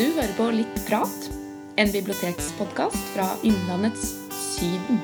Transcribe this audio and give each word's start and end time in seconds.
Du 0.00 0.06
hører 0.16 0.30
på 0.32 0.46
Litt 0.56 0.78
prat, 0.86 1.24
en 1.76 1.90
bibliotekspodkast 1.92 3.10
fra 3.12 3.26
Innlandets 3.44 4.14
Syden. 4.32 4.96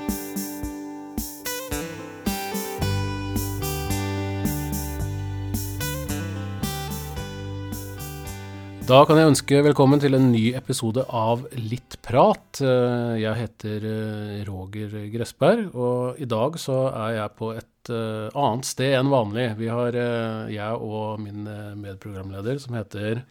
Da 8.88 9.02
kan 9.04 9.20
jeg 9.20 9.34
ønske 9.34 9.60
velkommen 9.68 10.00
til 10.00 10.16
en 10.16 10.30
ny 10.32 10.46
episode 10.56 11.04
av 11.12 11.44
Litt 11.60 12.00
prat. 12.00 12.64
Eh, 12.64 13.20
Jeg 13.20 13.36
heter 13.42 13.88
eh, 13.92 14.42
Roger 14.48 14.96
Gressberg, 15.12 15.76
og 15.76 16.16
i 16.16 16.24
dag 16.24 16.56
så 16.56 16.86
er 16.94 17.18
jeg 17.20 17.36
på 17.36 17.52
et 17.52 17.92
eh, 17.92 18.32
annet 18.32 18.72
sted 18.72 18.96
enn 18.96 19.12
vanlig. 19.12 19.50
Vi 19.60 19.68
har 19.68 19.92
jeg 19.92 20.84
og 20.88 21.20
min 21.20 21.44
medprogramleder 21.84 22.64
som 22.64 22.80
heter 22.80 23.26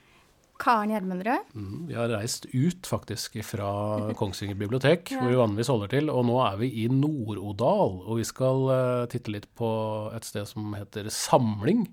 Karen 0.61 0.93
Gjermundrød. 0.93 1.51
mm, 1.53 1.87
Vi 1.89 1.97
har 1.97 2.11
reist 2.13 2.47
ut 2.53 2.87
faktisk 2.87 3.37
fra 3.43 3.69
Kongsvinger 4.19 4.57
bibliotek, 4.59 5.11
hvor 5.11 5.29
vi 5.29 5.39
vanligvis 5.39 5.71
holder 5.73 5.91
til, 5.91 6.09
og 6.13 6.25
nå 6.29 6.39
er 6.45 6.57
vi 6.61 6.71
i 6.83 6.87
Nord-Odal. 6.91 8.01
Og 8.05 8.21
vi 8.21 8.25
skal 8.27 8.65
uh, 8.71 9.05
titte 9.11 9.33
litt 9.33 9.49
på 9.57 9.69
et 10.15 10.27
sted 10.27 10.47
som 10.49 10.73
heter 10.77 11.09
Samling. 11.13 11.85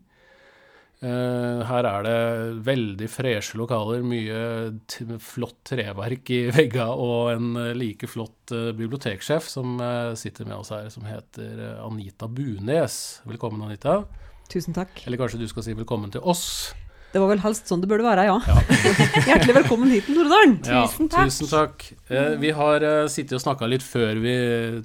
Uh, 1.02 1.66
her 1.66 1.88
er 1.88 2.05
det 2.07 2.19
veldig 2.62 3.09
freshe 3.11 3.59
lokaler, 3.59 4.05
mye 4.07 4.43
t 4.87 5.09
flott 5.19 5.59
treverk 5.66 6.30
i 6.30 6.45
veggene, 6.55 6.95
og 6.95 7.33
en 7.33 7.57
uh, 7.59 7.73
like 7.74 8.07
flott 8.07 8.52
biblioteksjef 8.52 9.51
som 9.51 9.80
sitter 10.19 10.47
med 10.47 10.60
oss 10.60 10.71
her, 10.71 10.87
som 10.95 11.09
heter 11.09 11.80
Anita 11.83 12.30
Bunes. 12.30 13.23
Velkommen, 13.27 13.66
Anita. 13.66 14.05
Tusen 14.52 14.77
takk. 14.77 15.02
Eller 15.07 15.19
kanskje 15.19 15.41
du 15.41 15.49
skal 15.51 15.65
si 15.66 15.74
velkommen 15.74 16.13
til 16.13 16.23
oss. 16.29 16.74
Det 17.12 17.21
var 17.21 17.29
vel 17.29 17.43
helst 17.43 17.69
sånn 17.69 17.83
det 17.83 17.89
burde 17.91 18.07
være, 18.07 18.23
ja. 18.24 18.38
Hjertelig 19.29 19.55
velkommen 19.59 19.91
hit 19.93 20.07
til 20.09 20.16
Norddalen. 20.16 20.55
Tusen 20.65 21.10
takk. 21.13 21.29
Tusen 21.29 21.51
takk. 21.51 21.85
Eh, 22.09 22.38
vi 22.41 22.54
har 22.57 22.87
eh, 22.88 23.04
sittet 23.13 23.37
og 23.37 23.43
snakka 23.43 23.69
litt 23.69 23.85
før 23.85 24.16
vi 24.23 24.32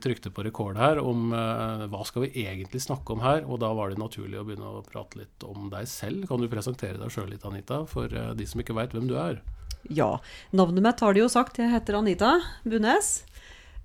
trykte 0.04 0.32
på 0.36 0.44
rekord 0.44 0.76
her, 0.76 1.00
om 1.00 1.32
eh, 1.32 1.86
hva 1.88 2.04
skal 2.08 2.26
vi 2.26 2.44
egentlig 2.44 2.82
snakke 2.84 3.16
om 3.16 3.24
her. 3.24 3.46
Og 3.48 3.62
da 3.64 3.72
var 3.78 3.94
det 3.94 4.02
naturlig 4.02 4.42
å 4.42 4.44
begynne 4.44 4.74
å 4.74 4.84
prate 4.84 5.22
litt 5.22 5.48
om 5.48 5.70
deg 5.72 5.88
selv. 5.88 6.28
Kan 6.28 6.44
du 6.44 6.52
presentere 6.52 7.00
deg 7.00 7.16
sjøl 7.16 7.32
litt, 7.32 7.48
Anita, 7.48 7.86
for 7.88 8.12
eh, 8.12 8.34
de 8.36 8.50
som 8.50 8.60
ikke 8.60 8.76
veit 8.76 8.92
hvem 8.98 9.08
du 9.08 9.16
er? 9.24 9.40
Ja. 9.88 10.18
Navnet 10.52 10.84
mitt 10.84 11.08
har 11.08 11.16
de 11.16 11.24
jo 11.24 11.32
sagt. 11.32 11.64
Jeg 11.64 11.72
heter 11.72 12.02
Anita 12.02 12.34
Bunes. 12.68 13.22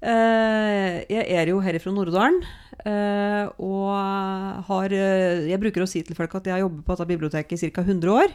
Eh, 0.03 0.99
jeg 1.07 1.31
er 1.31 1.47
jo 1.55 1.63
her 1.63 1.79
fra 1.79 1.95
Norddalen. 1.95 2.43
Eh, 2.89 3.45
og 3.63 4.67
har 4.69 4.95
eh, 4.97 5.49
Jeg 5.51 5.61
bruker 5.63 5.85
å 5.85 5.89
si 5.91 6.03
til 6.07 6.17
folk 6.19 6.35
at 6.39 6.49
jeg 6.49 6.57
har 6.57 6.65
jobbet 6.65 6.85
på 6.87 6.97
dette 6.97 7.09
biblioteket 7.11 7.63
i 7.63 7.71
ca. 7.71 7.85
100 7.85 8.13
år. 8.13 8.35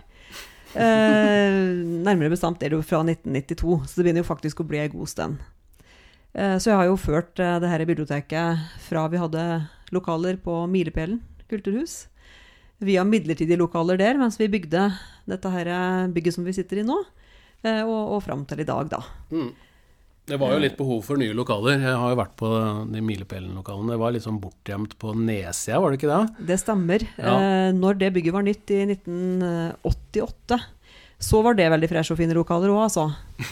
Eh, 0.77 1.59
nærmere 2.07 2.33
bestemt 2.33 2.63
er 2.63 2.71
det 2.71 2.79
jo 2.79 2.85
fra 2.85 3.03
1992, 3.03 3.77
så 3.85 3.99
det 3.99 4.07
begynner 4.07 4.23
jo 4.23 4.31
faktisk 4.31 4.63
å 4.63 4.67
bli 4.67 4.81
en 4.83 4.93
god 4.95 5.13
stund. 5.13 5.45
Så 6.37 6.69
jeg 6.69 6.77
har 6.77 6.85
jo 6.85 6.99
ført 7.01 7.39
eh, 7.41 7.55
det 7.63 7.69
her 7.71 7.85
biblioteket 7.89 8.65
fra 8.85 9.07
vi 9.09 9.21
hadde 9.21 9.43
lokaler 9.95 10.37
på 10.37 10.59
Milepælen 10.69 11.21
kulturhus, 11.49 12.05
via 12.83 13.05
midlertidige 13.07 13.57
lokaler 13.57 13.97
der, 13.97 14.19
mens 14.19 14.35
vi 14.37 14.49
bygde 14.51 14.89
dette 15.25 15.49
her 15.53 15.69
bygget 16.13 16.35
som 16.35 16.45
vi 16.45 16.53
sitter 16.53 16.81
i 16.81 16.85
nå, 16.85 16.97
og, 17.63 18.01
og 18.17 18.19
fram 18.25 18.43
til 18.45 18.61
i 18.61 18.67
dag, 18.67 18.91
da. 18.91 18.99
Det 20.27 20.35
var 20.39 20.51
jo 20.51 20.59
litt 20.59 20.75
behov 20.75 21.05
for 21.07 21.19
nye 21.19 21.31
lokaler. 21.35 21.77
Jeg 21.79 21.95
har 21.95 22.11
jo 22.11 22.17
vært 22.19 22.33
på 22.39 22.47
de 22.91 22.99
Milepælen-lokalene. 23.05 23.93
Det 23.93 23.99
var 24.01 24.11
litt 24.11 24.25
sånn 24.25 24.39
bortgjemt 24.43 24.97
på 24.99 25.13
nedsida, 25.15 25.79
var 25.79 25.93
det 25.93 25.99
ikke 26.01 26.09
det? 26.11 26.47
Det 26.49 26.57
stemmer. 26.59 27.05
Ja. 27.15 27.35
Eh, 27.37 27.67
når 27.77 27.99
det 28.01 28.09
bygget 28.17 28.35
var 28.35 28.43
nytt 28.43 28.73
i 28.75 28.81
1988, 28.91 30.57
så 31.17 31.39
var 31.45 31.55
det 31.57 31.69
veldig 31.71 31.89
fresh 31.89 32.11
og 32.13 32.19
fine 32.19 32.35
lokaler 32.35 32.73
òg, 32.73 32.81
altså. 32.89 33.05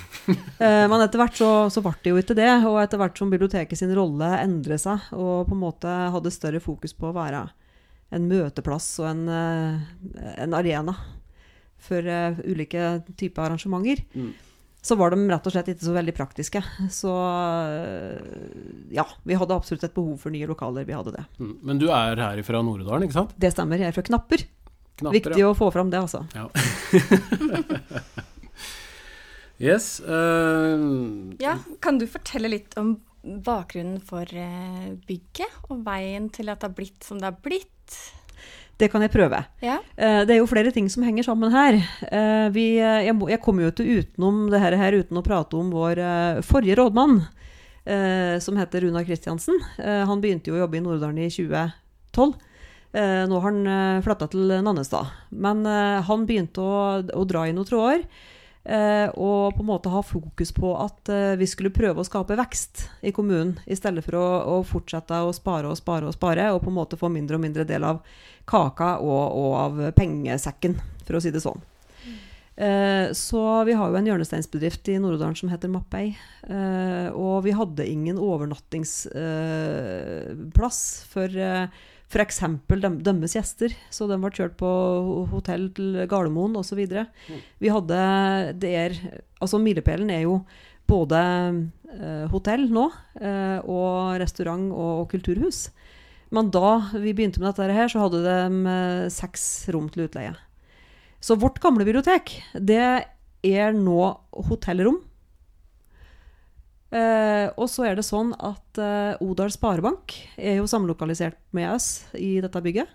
eh, 0.65 0.83
men 0.91 0.99
etter 1.05 1.21
hvert 1.21 1.39
så, 1.39 1.49
så 1.71 1.81
ble 1.85 1.95
det 2.03 2.11
jo 2.11 2.19
ikke 2.21 2.37
det. 2.37 2.51
Og 2.67 2.81
etter 2.83 2.99
hvert 3.01 3.21
som 3.23 3.31
biblioteket 3.31 3.79
sin 3.79 3.95
rolle 3.95 4.33
endret 4.41 4.83
seg, 4.83 5.07
og 5.15 5.47
på 5.47 5.55
en 5.55 5.63
måte 5.63 5.93
hadde 6.13 6.33
større 6.35 6.61
fokus 6.63 6.93
på 6.97 7.07
å 7.09 7.15
være 7.15 7.45
en 8.15 8.27
møteplass 8.29 8.89
og 9.01 9.07
en, 9.13 9.23
eh, 9.31 10.35
en 10.43 10.57
arena 10.59 10.93
for 11.85 12.01
ulike 12.43 12.97
typer 13.15 13.47
arrangementer, 13.47 14.03
Mm. 14.15 14.33
Så 14.85 14.93
var 14.99 15.15
de 15.15 15.23
rett 15.31 15.47
og 15.49 15.53
slett 15.55 15.69
ikke 15.71 15.87
så 15.87 15.93
veldig 15.95 16.13
praktiske. 16.13 16.59
Så 16.93 17.09
eh, 17.09 18.19
ja, 18.93 19.07
vi 19.25 19.37
hadde 19.39 19.55
absolutt 19.57 19.81
et 19.87 19.95
behov 19.95 20.19
for 20.21 20.35
nye 20.35 20.45
lokaler. 20.45 20.85
Vi 20.85 20.93
hadde 20.93 21.15
det. 21.15 21.23
Mm. 21.39 21.55
Men 21.65 21.79
du 21.81 21.87
er 21.89 22.21
her 22.21 22.41
fra 22.45 22.61
Nord-Odalen, 22.61 23.07
ikke 23.07 23.17
sant? 23.17 23.33
Det 23.41 23.49
stemmer. 23.55 23.81
Jeg 23.81 23.89
er 23.89 23.97
fra 23.97 24.05
Knapper. 24.05 24.45
Knapper, 25.01 25.17
Viktig 25.17 25.41
å 25.47 25.55
få 25.57 25.71
fram 25.73 25.89
det, 25.89 26.03
altså. 26.05 26.21
Ja. 26.37 26.45
yes. 29.71 29.97
Uh... 30.05 31.33
Ja, 31.41 31.57
kan 31.81 31.97
du 31.97 32.05
fortelle 32.05 32.53
litt 32.53 32.77
om 32.77 32.99
bakgrunnen 33.25 33.97
for 34.05 34.29
eh, 34.29 34.93
bygget, 35.09 35.65
og 35.71 35.81
veien 35.87 36.29
til 36.29 36.53
at 36.53 36.61
det 36.61 36.69
har 36.69 36.77
blitt 36.77 37.09
som 37.09 37.17
det 37.17 37.31
har 37.31 37.41
blitt? 37.41 37.73
Det 38.77 38.89
kan 38.91 39.01
jeg 39.05 39.11
prøve. 39.13 39.37
Ja. 39.63 39.77
Eh, 39.95 40.25
Det 40.27 40.35
er 40.35 40.39
jo 40.41 40.47
flere 40.51 40.71
ting 40.75 40.89
som 40.91 41.03
henger 41.07 41.23
sammen 41.23 41.51
her. 41.53 41.77
Eh, 42.11 42.49
Vi, 42.51 42.77
eh, 42.79 43.05
jeg, 43.07 43.15
må, 43.15 43.29
jeg 43.29 43.39
kommer 43.41 43.63
jo 43.63 43.71
ikke 43.71 43.87
utenom 44.01 44.49
det 44.51 44.59
her, 44.59 44.75
uten 44.99 45.17
å 45.17 45.23
prate 45.23 45.55
om 45.55 45.69
vår 45.71 46.01
forrige 46.43 46.75
rådmann, 46.75 47.21
som 48.41 48.57
heter 48.57 48.81
Runar 48.81 49.05
Kristiansen. 49.05 49.59
Han 49.77 50.19
begynte 50.19 50.49
jo 50.49 50.55
å 50.57 50.63
jobbe 50.63 50.77
i 50.79 50.81
Norddalen 50.81 51.19
i 51.21 51.29
2012. 51.29 52.33
Eh, 52.95 53.25
Nå 53.29 53.39
har 53.39 53.51
han 53.51 54.01
flytta 54.01 54.27
til 54.31 54.47
Nannestad. 54.65 55.11
Men 55.31 55.61
han 55.65 56.25
begynte 56.25 56.63
å, 56.65 57.03
å 57.13 57.25
dra 57.29 57.45
i 57.47 57.53
noen 57.53 57.67
tråder. 57.69 58.07
Eh, 58.65 59.09
Og 59.13 59.55
på 59.55 59.61
en 59.63 59.69
måte 59.69 59.89
ha 59.93 60.01
fokus 60.05 60.51
på 60.55 60.75
at 60.81 61.09
eh, 61.13 61.37
vi 61.39 61.47
skulle 61.49 61.73
prøve 61.73 62.01
å 62.01 62.07
skape 62.07 62.37
vekst 62.39 62.75
i 63.05 63.11
kommunen, 63.15 63.55
i 63.65 63.75
stedet 63.77 64.03
for 64.05 64.13
å, 64.19 64.27
å 64.57 64.63
fortsette 64.67 65.15
å 65.21 65.33
spare 65.35 65.67
og 65.69 65.77
spare 65.79 66.05
og 66.09 66.15
spare, 66.17 66.43
og 66.53 66.61
på 66.63 66.69
en 66.71 66.79
måte 66.79 66.99
få 66.99 67.07
mindre 67.13 67.35
og 67.37 67.43
mindre 67.45 67.65
del 67.67 67.83
av 67.87 67.97
kaka 68.49 68.89
og, 69.01 69.23
og 69.39 69.51
av 69.61 69.71
pengesekken, 69.97 70.73
for 71.05 71.13
å 71.17 71.23
si 71.23 71.31
det 71.33 71.45
sånn. 71.45 71.61
Eh, 72.55 73.07
så 73.17 73.41
vi 73.67 73.73
har 73.75 73.87
jo 73.91 73.97
en 73.99 74.07
hjørnesteinsbedrift 74.07 74.83
i 74.93 75.01
Nord-Odalen 75.01 75.39
som 75.39 75.51
heter 75.51 75.73
Mappei. 75.73 76.07
Og 77.15 77.37
vi 77.43 77.51
hadde 77.57 77.89
ingen 77.89 78.17
overnattingsplass 78.21 80.79
for 81.09 81.27
f.eks. 82.11 82.41
Dem, 82.69 82.99
dømmes 83.03 83.35
gjester. 83.37 83.73
Så 83.93 84.07
de 84.09 84.17
ble 84.21 84.31
kjørt 84.33 84.55
på 84.59 84.69
hotell 85.31 85.69
til 85.75 86.05
Gardermoen 86.09 86.55
osv. 86.59 86.83
Vi 87.59 87.73
hadde 87.73 87.99
der 88.61 88.79
er, 88.85 88.97
Altså 89.41 89.59
Milepælen 89.61 90.09
er 90.13 90.25
jo 90.25 90.39
både 90.89 91.19
eh, 91.89 92.25
hotell 92.31 92.67
nå 92.73 92.85
eh, 93.19 93.59
og 93.65 94.19
restaurant 94.21 94.69
og, 94.71 94.91
og 95.03 95.09
kulturhus. 95.11 95.67
Men 96.33 96.49
da 96.53 96.91
vi 96.93 97.13
begynte 97.13 97.41
med 97.41 97.51
dette 97.51 97.75
her, 97.75 97.89
så 97.91 98.05
hadde 98.05 98.21
de 98.25 98.37
eh, 98.71 99.07
seks 99.13 99.67
rom 99.73 99.89
til 99.91 100.07
utleie. 100.07 100.35
Så 101.21 101.37
vårt 101.41 101.59
gamle 101.63 101.85
bibliotek, 101.87 102.35
det 102.53 102.81
er 103.45 103.77
nå 103.77 103.99
hotellrom. 104.49 105.01
Eh, 106.93 107.47
og 107.57 107.67
så 107.71 107.87
er 107.89 107.97
det 107.97 108.05
sånn 108.05 108.31
at 108.37 108.79
eh, 108.81 109.23
Odal 109.25 109.51
Sparebank 109.53 110.13
er 110.37 110.59
jo 110.59 110.69
samlokalisert 110.69 111.39
med 111.55 111.71
oss 111.73 112.05
i 112.13 112.37
dette 112.43 112.61
bygget. 112.61 112.91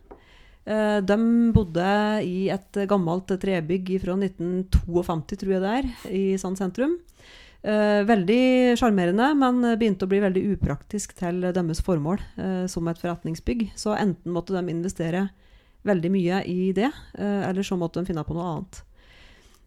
Eh, 0.64 0.98
de 1.02 1.18
bodde 1.56 1.90
i 2.26 2.48
et 2.54 2.80
gammelt 2.90 3.32
trebygg 3.42 3.96
fra 4.04 4.16
1952, 4.20 5.40
tror 5.42 5.54
jeg 5.56 5.64
det 5.64 5.76
er, 5.80 5.92
i 6.14 6.24
Sand 6.40 6.60
sentrum. 6.60 6.98
Eh, 7.60 8.00
veldig 8.08 8.76
sjarmerende, 8.80 9.34
men 9.36 9.60
begynte 9.76 10.06
å 10.06 10.10
bli 10.10 10.22
veldig 10.22 10.46
upraktisk 10.54 11.12
til 11.18 11.42
deres 11.44 11.82
formål 11.84 12.22
eh, 12.40 12.64
som 12.72 12.88
et 12.88 13.00
forretningsbygg. 13.00 13.72
Så 13.76 13.92
enten 13.98 14.32
måtte 14.32 14.56
de 14.56 14.64
investere 14.72 15.26
veldig 15.88 16.12
mye 16.12 16.44
i 16.48 16.70
det, 16.76 16.88
eh, 17.18 17.42
eller 17.48 17.66
så 17.66 17.76
måtte 17.80 18.00
de 18.00 18.08
finne 18.08 18.24
på 18.24 18.36
noe 18.36 18.48
annet. 18.54 18.80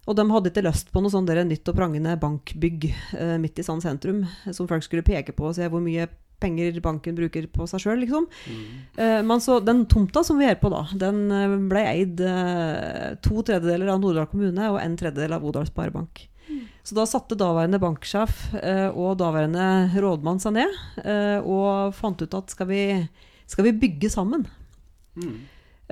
Og 0.04 0.18
de 0.20 0.26
hadde 0.28 0.52
ikke 0.52 0.66
lyst 0.66 0.92
på 0.92 1.00
noe 1.04 1.14
sånn 1.14 1.28
der 1.30 1.44
nytt 1.48 1.70
og 1.72 1.78
prangende 1.78 2.18
bankbygg 2.20 2.90
eh, 2.92 3.38
midt 3.40 3.62
i 3.62 3.66
Sand 3.66 3.86
sentrum, 3.86 4.26
som 4.52 4.68
folk 4.68 4.84
skulle 4.84 5.06
peke 5.06 5.36
på 5.36 5.48
og 5.48 5.56
se 5.56 5.70
hvor 5.72 5.84
mye 5.84 6.10
penger 6.44 6.76
banken 6.84 7.16
bruker 7.16 7.48
på 7.52 7.68
seg 7.72 7.86
sjøl, 7.86 8.02
liksom. 8.04 8.28
Eh, 9.00 9.22
men 9.24 9.44
så 9.44 9.62
den 9.64 9.86
tomta 9.88 10.26
som 10.28 10.42
vi 10.42 10.50
er 10.50 10.60
på 10.60 10.72
da, 10.74 10.84
den 11.00 11.24
eh, 11.32 11.56
ble 11.72 11.86
eid 11.88 12.24
eh, 12.28 13.14
to 13.24 13.40
tredjedeler 13.40 13.94
av 13.94 14.04
Norddal 14.04 14.28
kommune 14.32 14.74
og 14.74 14.82
en 14.82 15.00
tredjedel 15.00 15.38
av 15.38 15.48
Odal 15.48 15.70
Sparebank. 15.70 16.26
Så 16.84 16.98
da 16.98 17.06
satte 17.08 17.38
daværende 17.40 17.80
banksjef 17.80 18.50
eh, 18.60 18.90
og 18.92 19.16
daværende 19.22 19.88
rådmann 20.04 20.42
seg 20.44 20.58
ned 20.58 20.74
eh, 21.00 21.40
og 21.40 21.96
fant 21.96 22.20
ut 22.20 22.36
at 22.36 22.52
skal 22.52 22.68
vi, 22.68 22.84
skal 23.48 23.70
vi 23.70 23.78
bygge 23.86 24.12
sammen? 24.12 24.44
Mm. 25.16 25.38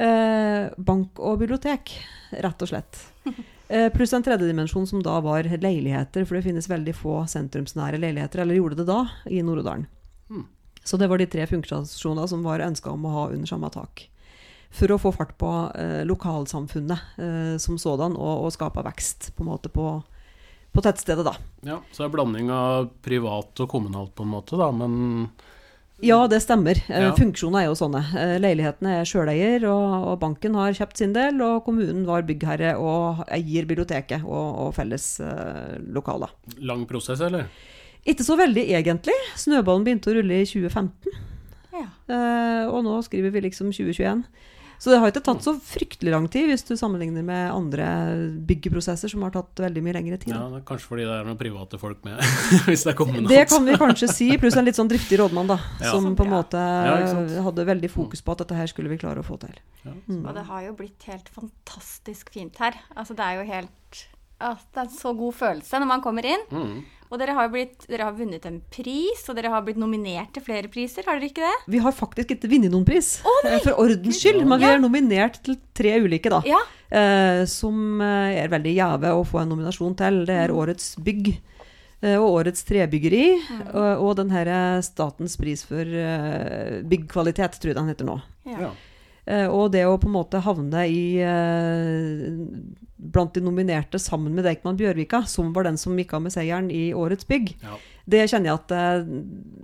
Eh, 0.02 0.68
bank 0.76 1.22
og 1.24 1.40
bibliotek, 1.40 1.96
rett 2.44 2.68
og 2.68 2.74
slett. 2.74 3.00
Eh, 3.72 3.90
pluss 3.94 4.14
en 4.14 4.24
tredje 4.24 4.48
dimensjon 4.48 4.88
som 4.88 5.00
da 5.04 5.14
var 5.24 5.48
leiligheter, 5.48 6.26
for 6.26 6.36
det 6.36 6.44
finnes 6.44 6.68
veldig 6.68 6.92
få 6.92 7.22
sentrumsnære 7.32 8.02
leiligheter, 8.04 8.42
eller 8.44 8.58
gjorde 8.58 8.82
det 8.82 8.86
da, 8.90 9.06
i 9.32 9.40
Nord-Odalen. 9.48 9.86
Mm. 10.28 10.42
Så 10.84 11.00
det 11.00 11.08
var 11.08 11.22
de 11.22 11.28
tre 11.32 11.46
funksjonene 11.48 12.28
som 12.28 12.44
var 12.44 12.66
ønska 12.66 12.92
om 12.92 13.06
å 13.08 13.14
ha 13.14 13.24
under 13.32 13.48
samme 13.48 13.70
tak. 13.72 14.10
For 14.76 14.92
å 14.92 15.00
få 15.00 15.14
fart 15.16 15.38
på 15.40 15.52
eh, 15.80 16.02
lokalsamfunnet 16.04 17.16
eh, 17.24 17.56
som 17.64 17.80
sådan, 17.80 18.18
og, 18.20 18.44
og 18.44 18.52
skape 18.58 18.84
vekst 18.84 19.32
på 19.38 19.48
måte 19.48 19.72
på, 19.72 19.88
på 20.76 20.84
tettstedet, 20.84 21.24
da. 21.32 21.38
Ja, 21.64 21.80
så 21.94 22.04
det 22.04 22.10
er 22.10 22.16
blanding 22.18 22.52
av 22.52 22.92
privat 23.08 23.64
og 23.64 23.72
kommunalt 23.72 24.12
på 24.20 24.28
en 24.28 24.36
måte, 24.36 24.60
da, 24.60 24.68
men 24.76 25.32
Ja, 26.02 26.28
det 26.28 26.40
stemmer. 26.42 26.80
Eh, 26.90 27.04
Ja. 27.08 27.12
Funksjonene 27.18 27.62
er 27.64 27.68
jo 27.70 27.76
sånne. 27.78 28.02
Eh, 28.18 28.36
Leilighetene 28.42 28.96
er 29.02 29.06
sjøleier, 29.06 29.66
og, 29.70 30.08
og 30.12 30.20
banken 30.24 30.56
har 30.58 30.74
kjøpt 30.74 30.98
sin 30.98 31.14
del, 31.14 31.42
og 31.46 31.64
kommunen 31.66 32.06
var 32.08 32.24
byggherre 32.28 32.76
og 32.82 33.22
eier 33.30 33.66
biblioteket 33.70 34.24
og, 34.26 34.48
og 34.66 34.72
felles 34.78 35.20
eh, 35.22 35.78
lokaler. 35.94 36.34
lang 36.60 36.88
prosess, 36.90 37.22
eller? 37.22 37.46
Ikke 38.06 38.26
så 38.26 38.34
veldig, 38.40 38.64
egentlig. 38.74 39.14
Snøballen 39.38 39.84
begynte 39.86 40.10
å 40.10 40.16
rulle 40.18 40.42
i 40.42 40.46
2015, 40.50 41.12
Ja. 41.72 41.86
eh, 42.10 42.66
og 42.68 42.82
nå 42.84 42.98
skriver 43.06 43.30
vi 43.36 43.42
liksom 43.46 43.70
2021. 43.72 44.24
Så 44.82 44.90
det 44.90 44.98
har 44.98 45.12
ikke 45.12 45.22
tatt 45.22 45.44
så 45.46 45.52
fryktelig 45.62 46.10
lang 46.10 46.24
tid, 46.34 46.48
hvis 46.50 46.64
du 46.66 46.72
sammenligner 46.74 47.22
med 47.22 47.52
andre 47.54 47.86
byggeprosesser 48.50 49.12
som 49.12 49.22
har 49.22 49.34
tatt 49.36 49.62
veldig 49.62 49.84
mye 49.86 49.94
lengre 49.94 50.18
tid. 50.24 50.34
Ja, 50.34 50.48
det 50.50 50.64
er 50.64 50.64
Kanskje 50.66 50.90
fordi 50.90 51.04
det 51.06 51.18
er 51.20 51.28
noen 51.28 51.38
private 51.38 51.78
folk 51.78 52.00
med, 52.08 52.18
hvis 52.66 52.88
det 52.88 52.96
er 52.96 53.12
noe. 53.12 53.30
Det 53.30 53.44
kan 53.52 53.68
vi 53.68 53.76
kanskje 53.78 54.10
si, 54.10 54.30
pluss 54.42 54.58
en 54.58 54.66
litt 54.66 54.80
sånn 54.80 54.90
driftig 54.90 55.20
rådmann, 55.22 55.52
da. 55.54 55.60
Ja. 55.84 55.92
Som 55.94 56.16
på 56.18 56.26
en 56.26 56.34
måte 56.34 56.58
Ja, 56.58 56.96
hadde 57.46 57.68
veldig 57.70 57.92
fokus 57.94 58.26
på 58.26 58.34
at 58.34 58.42
dette 58.42 58.58
her 58.58 58.72
skulle 58.72 58.90
vi 58.90 58.98
klare 59.04 59.22
å 59.22 59.28
få 59.28 59.38
til. 59.44 59.54
Mm. 59.86 60.24
Og 60.24 60.34
det 60.40 60.48
har 60.50 60.66
jo 60.66 60.74
blitt 60.82 61.06
helt 61.12 61.30
fantastisk 61.30 62.34
fint 62.34 62.58
her. 62.62 62.82
Altså, 62.96 63.14
det 63.18 63.28
er 63.28 63.38
jo 63.38 63.46
helt 63.52 64.02
ja, 64.42 64.56
Det 64.58 64.82
er 64.82 64.88
en 64.88 64.96
så 64.98 65.14
god 65.14 65.38
følelse 65.38 65.84
når 65.84 65.92
man 65.94 66.02
kommer 66.02 66.26
inn. 66.26 66.48
Mm. 66.50 66.82
Og 67.12 67.20
dere 67.20 67.34
har, 67.36 67.50
blitt, 67.52 67.84
dere 67.92 68.06
har 68.08 68.14
vunnet 68.16 68.46
en 68.48 68.62
pris, 68.72 69.22
og 69.28 69.36
dere 69.36 69.50
har 69.52 69.64
blitt 69.66 69.80
nominert 69.82 70.30
til 70.32 70.44
flere 70.46 70.70
priser, 70.72 71.04
har 71.04 71.20
dere 71.20 71.28
ikke 71.28 71.44
det? 71.44 71.56
Vi 71.74 71.82
har 71.84 71.92
faktisk 71.92 72.32
ikke 72.38 72.48
vunnet 72.54 72.72
noen 72.72 72.86
pris, 72.88 73.18
eh, 73.44 73.58
for 73.66 73.76
ordens 73.84 74.16
skyld, 74.22 74.46
men 74.48 74.62
vi 74.62 74.70
er 74.70 74.80
nominert 74.80 75.42
til 75.44 75.58
tre 75.76 75.98
ulike, 76.00 76.32
da. 76.32 76.40
Ja. 76.48 76.62
Eh, 76.92 77.44
som 77.52 78.00
eh, 78.02 78.40
er 78.40 78.48
veldig 78.52 78.76
gjeve 78.78 79.12
å 79.12 79.26
få 79.28 79.42
en 79.44 79.52
nominasjon 79.52 79.98
til. 80.00 80.22
Det 80.26 80.38
Mm. 80.40 80.44
er 80.46 80.56
Årets 80.56 80.96
bygg 81.04 81.34
og 82.02 82.28
Årets 82.40 82.64
trebyggeri. 82.66 83.26
Mm. 83.38 83.60
Og, 83.76 84.00
og 84.08 84.16
den 84.18 84.32
her 84.34 84.48
Statens 84.82 85.36
pris 85.38 85.62
for 85.68 85.86
byggkvalitet, 86.90 87.60
tror 87.62 87.72
jeg 87.74 87.78
den 87.78 87.92
heter 87.92 88.08
nå. 88.08 88.16
Ja. 88.50 88.72
Eh, 89.30 89.46
og 89.48 89.72
det 89.76 89.84
å 89.86 89.98
på 90.02 90.08
en 90.10 90.16
måte 90.16 90.40
havne 90.42 90.86
i 90.90 91.02
eh, 91.22 92.28
blant 93.02 93.34
de 93.34 93.42
nominerte 93.42 94.00
sammen 94.02 94.34
med 94.38 94.46
Deichman 94.46 94.78
Bjørvika, 94.78 95.24
som 95.30 95.52
var 95.56 95.66
den 95.68 95.78
som 95.82 95.98
gikk 95.98 96.14
av 96.18 96.24
med 96.26 96.34
seieren 96.34 96.70
i 96.74 96.92
Årets 96.94 97.26
bygg, 97.30 97.56
Ja. 97.62 97.78
det 98.10 98.24
kjenner 98.30 98.52
jeg 98.52 98.60
at 98.60 98.72
eh, 98.78 99.04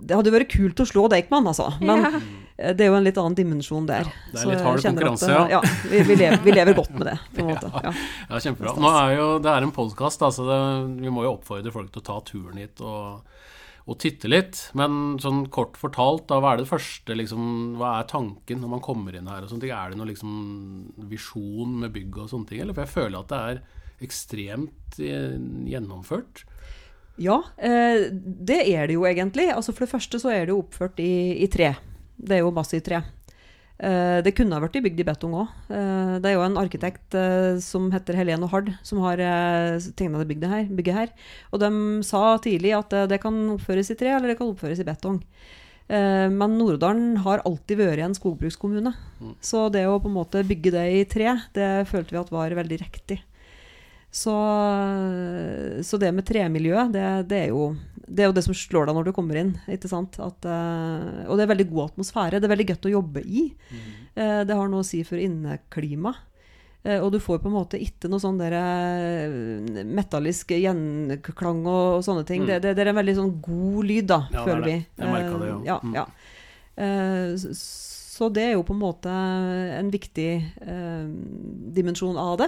Det 0.08 0.16
hadde 0.18 0.32
vært 0.34 0.50
kult 0.54 0.80
å 0.82 0.86
slå 0.90 1.08
Deichman, 1.12 1.48
altså. 1.50 1.72
Men 1.82 2.06
Ja. 2.06 2.74
det 2.74 2.82
er 2.86 2.90
jo 2.92 2.96
en 2.98 3.04
litt 3.06 3.18
annen 3.22 3.36
dimensjon 3.38 3.86
der. 3.90 4.06
Ja, 4.08 4.32
det 4.34 4.42
er 4.42 4.52
litt 4.54 4.62
hard 4.66 4.82
konkurranse, 4.86 5.30
at, 5.30 5.52
ja. 5.52 5.62
vi, 5.92 6.02
vi, 6.08 6.16
lever, 6.22 6.40
vi 6.46 6.52
lever 6.56 6.74
godt 6.78 6.94
med 6.98 7.08
det, 7.12 7.18
på 7.36 7.42
en 7.44 7.52
måte. 7.54 7.72
Ja. 7.88 7.92
Ja, 8.30 8.40
kjempebra. 8.46 8.74
Nå 8.82 8.94
er 9.04 9.16
jo, 9.18 9.28
det 9.44 9.52
er 9.52 9.66
en 9.68 9.74
podkast, 9.76 10.22
så 10.22 10.46
det, 10.48 10.62
vi 11.02 11.10
må 11.14 11.26
jo 11.28 11.36
oppfordre 11.36 11.74
folk 11.74 11.92
til 11.94 12.02
å 12.02 12.08
ta 12.08 12.22
turen 12.26 12.58
hit 12.62 12.82
og, 12.82 13.22
og 13.88 13.98
titte 14.04 14.30
litt. 14.30 14.60
Men 14.78 15.16
sånn 15.24 15.46
kort 15.54 15.80
fortalt, 15.80 16.26
da, 16.30 16.42
hva 16.44 16.54
er 16.54 16.62
det 16.62 16.70
første 16.70 17.16
liksom, 17.16 17.78
Hva 17.80 17.98
er 18.02 18.10
tanken 18.12 18.62
når 18.64 18.74
man 18.76 18.84
kommer 18.84 19.16
inn 19.16 19.30
her? 19.32 19.46
og 19.46 19.52
sånne? 19.54 19.72
Er 19.72 19.94
det 19.94 20.00
noen 20.00 20.12
liksom 20.12 20.34
visjon 21.10 21.80
med 21.84 21.96
bygget 21.96 22.26
og 22.26 22.32
sånne 22.34 22.52
ting? 22.52 22.64
Eller? 22.64 22.76
For 22.76 22.86
jeg 22.86 22.96
føler 22.98 23.20
at 23.22 23.32
det 23.32 23.42
er 23.52 24.08
ekstremt 24.08 25.00
eh, 25.02 25.38
gjennomført. 25.72 26.44
Ja, 27.18 27.40
eh, 27.58 28.12
det 28.14 28.60
er 28.68 28.90
det 28.90 28.98
jo 28.98 29.08
egentlig. 29.10 29.48
Altså 29.54 29.74
For 29.74 29.88
det 29.88 29.94
første 29.96 30.22
så 30.22 30.34
er 30.36 30.46
det 30.46 30.54
jo 30.54 30.62
oppført 30.62 31.00
i, 31.02 31.40
i 31.42 31.48
tre. 31.50 31.74
Det 32.18 32.38
er 32.38 32.44
jo 32.44 32.54
massivt 32.54 32.86
tre. 32.90 33.02
Eh, 33.78 34.20
det 34.26 34.34
kunne 34.34 34.58
ha 34.58 34.64
vært 34.64 34.80
bygd 34.82 35.04
i 35.04 35.06
betong 35.06 35.36
òg. 35.38 35.54
Eh, 35.70 36.16
det 36.22 36.32
er 36.32 36.36
jo 36.38 36.46
en 36.48 36.58
arkitekt 36.58 37.14
eh, 37.18 37.60
som 37.62 37.92
heter 37.94 38.18
Helene 38.18 38.50
Hard, 38.50 38.72
som 38.82 39.04
har 39.06 39.22
uh, 39.22 39.78
tegna 39.94 40.24
det 40.24 40.30
bygget 40.32 40.50
her, 40.50 40.66
bygget 40.80 40.98
her. 40.98 41.14
Og 41.54 41.62
de 41.62 41.70
sa 42.08 42.24
tidlig 42.42 42.74
at 42.78 42.96
det 43.12 43.22
kan 43.22 43.38
oppføres 43.54 43.94
i 43.94 44.00
tre, 44.00 44.16
eller 44.16 44.34
det 44.34 44.40
kan 44.40 44.50
oppføres 44.50 44.82
i 44.82 44.88
betong. 44.88 45.22
Men 45.88 46.58
Nord-Odalen 46.60 47.22
har 47.24 47.40
alltid 47.48 47.80
vært 47.80 48.02
en 48.04 48.16
skogbrukskommune. 48.18 48.92
Så 49.40 49.70
det 49.72 49.86
å 49.88 50.02
på 50.04 50.10
en 50.10 50.18
måte 50.18 50.42
bygge 50.44 50.74
det 50.74 50.84
i 50.98 51.06
tre, 51.08 51.38
det 51.56 51.88
følte 51.88 52.12
vi 52.12 52.20
at 52.20 52.34
var 52.34 52.56
veldig 52.58 52.80
riktig. 52.82 53.22
Så, 54.12 54.34
så 55.88 56.00
det 56.02 56.12
med 56.12 56.28
tremiljøet, 56.28 56.92
det, 56.92 57.06
det, 57.32 57.40
er 57.46 57.54
jo, 57.54 57.70
det 58.08 58.24
er 58.24 58.30
jo 58.30 58.36
det 58.38 58.44
som 58.46 58.56
slår 58.56 58.88
deg 58.88 58.96
når 58.96 59.08
du 59.10 59.12
kommer 59.16 59.36
inn. 59.40 59.50
ikke 59.68 59.90
sant? 59.92 60.16
At, 60.24 60.46
uh, 60.48 61.26
og 61.28 61.36
det 61.36 61.44
er 61.44 61.52
veldig 61.52 61.66
god 61.74 61.90
atmosfære. 61.92 62.40
Det 62.40 62.48
er 62.48 62.54
veldig 62.54 62.68
godt 62.70 62.88
å 62.88 62.94
jobbe 62.94 63.24
i. 63.28 63.44
Eh, 64.16 64.42
det 64.48 64.56
har 64.56 64.70
noe 64.72 64.80
å 64.82 64.88
si 64.88 65.02
for 65.04 65.20
inneklima. 65.20 66.14
Uh, 66.88 67.02
og 67.04 67.12
du 67.12 67.20
får 67.20 67.42
på 67.44 67.50
en 67.52 67.58
måte 67.58 67.80
ikke 67.84 68.08
noe 68.08 68.24
sånn 68.24 68.40
der, 68.40 68.56
metallisk 69.84 70.54
gjenklang 70.56 71.66
og, 71.68 72.00
sånne 72.08 72.24
ting. 72.30 72.46
Mm. 72.46 72.48
Det, 72.54 72.60
det, 72.64 72.76
det 72.80 72.86
er 72.86 72.92
en 72.94 73.00
veldig 73.02 73.18
sånn 73.20 73.34
god 73.44 73.90
lyd, 73.92 74.08
da, 74.14 74.22
Ja, 74.32 74.40
er 74.40 74.48
føler 74.48 74.64
vi. 74.70 74.78
Jeg 75.04 75.12
merket 75.18 75.42
det, 75.44 75.50
ja. 75.52 75.60
Ja, 75.68 75.80
Mm. 75.84 75.98
ja. 76.00 76.06
Så 77.58 78.28
det 78.34 78.44
er 78.48 78.52
jo 78.56 78.64
på 78.66 78.74
en 78.74 78.82
måte 78.82 79.10
en 79.78 79.92
viktig 79.94 80.30
dimensjon 81.76 82.18
av 82.18 82.38
det. 82.42 82.48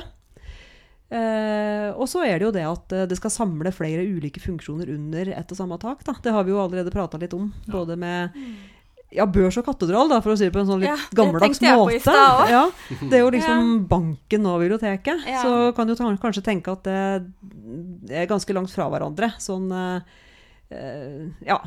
Eh, 1.09 1.89
og 1.97 2.06
så 2.09 2.21
er 2.27 2.38
det 2.38 2.45
jo 2.45 2.51
det 2.53 2.65
at 2.69 2.94
eh, 2.94 3.06
det 3.09 3.17
skal 3.17 3.31
samle 3.33 3.71
flere 3.73 4.03
ulike 4.06 4.41
funksjoner 4.44 4.91
under 4.94 5.31
ett 5.33 5.51
og 5.53 5.57
samme 5.57 5.79
tak. 5.81 6.03
Da. 6.06 6.13
Det 6.21 6.33
har 6.35 6.44
vi 6.45 6.53
jo 6.53 6.59
allerede 6.61 6.94
prata 6.94 7.17
litt 7.17 7.33
om. 7.33 7.47
Både 7.65 7.95
med 7.97 8.35
ja, 9.09 9.25
børs 9.25 9.57
og 9.57 9.65
katedral, 9.65 10.06
da, 10.11 10.19
for 10.21 10.35
å 10.35 10.38
si 10.38 10.45
det 10.45 10.53
på 10.53 10.61
en 10.61 10.67
sånn 10.69 10.83
litt 10.83 10.91
Ja, 10.91 10.97
gammeldags 11.17 11.57
måte. 11.65 12.13
Ja, 12.53 12.67
det 13.09 13.17
er 13.17 13.23
jo 13.23 13.31
liksom 13.33 13.71
banken 13.89 14.45
og 14.45 14.59
biblioteket. 14.61 15.25
Ja. 15.25 15.41
Så 15.41 15.71
kan 15.73 15.89
du 15.89 15.95
kanskje 15.97 16.45
tenke 16.45 16.75
at 16.77 16.85
det 16.85 18.13
er 18.13 18.29
ganske 18.29 18.53
langt 18.53 18.69
fra 18.69 18.85
hverandre. 18.94 19.31
Sånn 19.41 19.65
eh, 19.73 21.25
ja, 21.41 21.57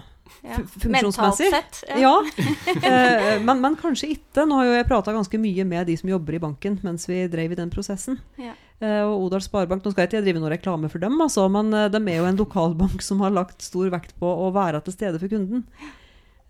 Ja. 0.47 0.55
fu- 0.55 0.87
funksjonsmessig. 0.87 1.51
Mentalt 1.51 1.81
sett. 1.83 1.83
Ja, 1.99 2.15
eh, 2.87 3.43
men, 3.43 3.59
men 3.61 3.75
kanskje 3.77 4.15
ikke. 4.15 4.47
Nå 4.47 4.61
har 4.61 4.71
jo 4.71 4.77
jeg 4.79 4.87
prata 4.89 5.13
ganske 5.13 5.39
mye 5.43 5.67
med 5.67 5.87
de 5.91 5.97
som 5.99 6.09
jobber 6.15 6.39
i 6.39 6.43
banken 6.47 6.79
mens 6.87 7.09
vi 7.11 7.25
drev 7.29 7.53
i 7.53 7.59
den 7.59 7.71
prosessen. 7.75 8.21
Ja. 8.39 8.55
Eh, 8.83 9.03
og 9.07 9.29
Odal 9.29 9.43
Sparebank, 9.45 9.85
nå 9.85 9.93
skal 9.93 10.05
jeg 10.05 10.11
ikke 10.11 10.25
drive 10.27 10.43
noe 10.43 10.51
reklame 10.51 10.91
for 10.91 11.03
dem, 11.03 11.15
altså, 11.23 11.47
men 11.53 11.71
eh, 11.77 11.91
de 11.93 12.01
er 12.03 12.19
jo 12.19 12.29
en 12.29 12.41
lokalbank 12.41 13.05
som 13.05 13.23
har 13.23 13.35
lagt 13.35 13.63
stor 13.63 13.93
vekt 13.95 14.17
på 14.19 14.27
å 14.27 14.51
være 14.55 14.83
til 14.83 14.97
stede 14.97 15.21
for 15.23 15.31
kunden. 15.31 15.63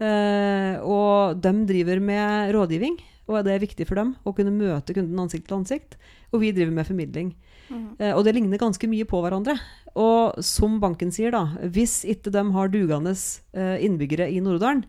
Eh, 0.03 0.81
og 0.81 1.43
de 1.45 1.53
driver 1.69 2.01
med 2.03 2.55
rådgivning, 2.57 2.97
og 3.29 3.45
det 3.45 3.53
er 3.55 3.63
viktig 3.63 3.87
for 3.89 4.01
dem 4.01 4.15
å 4.25 4.33
kunne 4.37 4.55
møte 4.55 4.97
kunden 4.97 5.21
ansikt 5.21 5.47
til 5.51 5.61
ansikt. 5.61 5.99
Og 6.33 6.41
vi 6.43 6.55
driver 6.57 6.73
med 6.79 6.89
formidling. 6.89 7.35
Mm. 7.73 7.95
og 8.19 8.19
det 8.27 8.35
ligner 8.35 8.61
ganske 8.61 8.85
mye 8.91 9.07
på 9.09 9.17
hverandre. 9.23 9.55
Og 9.97 10.41
som 10.45 10.75
banken 10.83 11.13
sier, 11.15 11.33
da, 11.33 11.55
hvis 11.73 12.03
ikke 12.05 12.33
de 12.35 12.43
har 12.53 12.73
dugende 12.73 13.15
innbyggere 13.81 14.27
i 14.29 14.43
Nord-Odalen, 14.45 14.83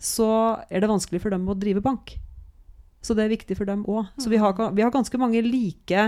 så 0.00 0.28
er 0.70 0.80
det 0.80 0.88
vanskelig 0.88 1.20
for 1.20 1.34
dem 1.34 1.44
å 1.50 1.56
drive 1.58 1.82
bank. 1.84 2.14
Så 3.04 3.16
det 3.18 3.26
er 3.26 3.34
viktig 3.34 3.58
for 3.58 3.68
dem 3.68 3.82
òg. 3.90 4.06
Så 4.16 4.32
vi 4.32 4.40
har, 4.40 4.54
vi 4.72 4.86
har 4.86 4.94
ganske 4.94 5.20
mange 5.20 5.42
like 5.44 6.06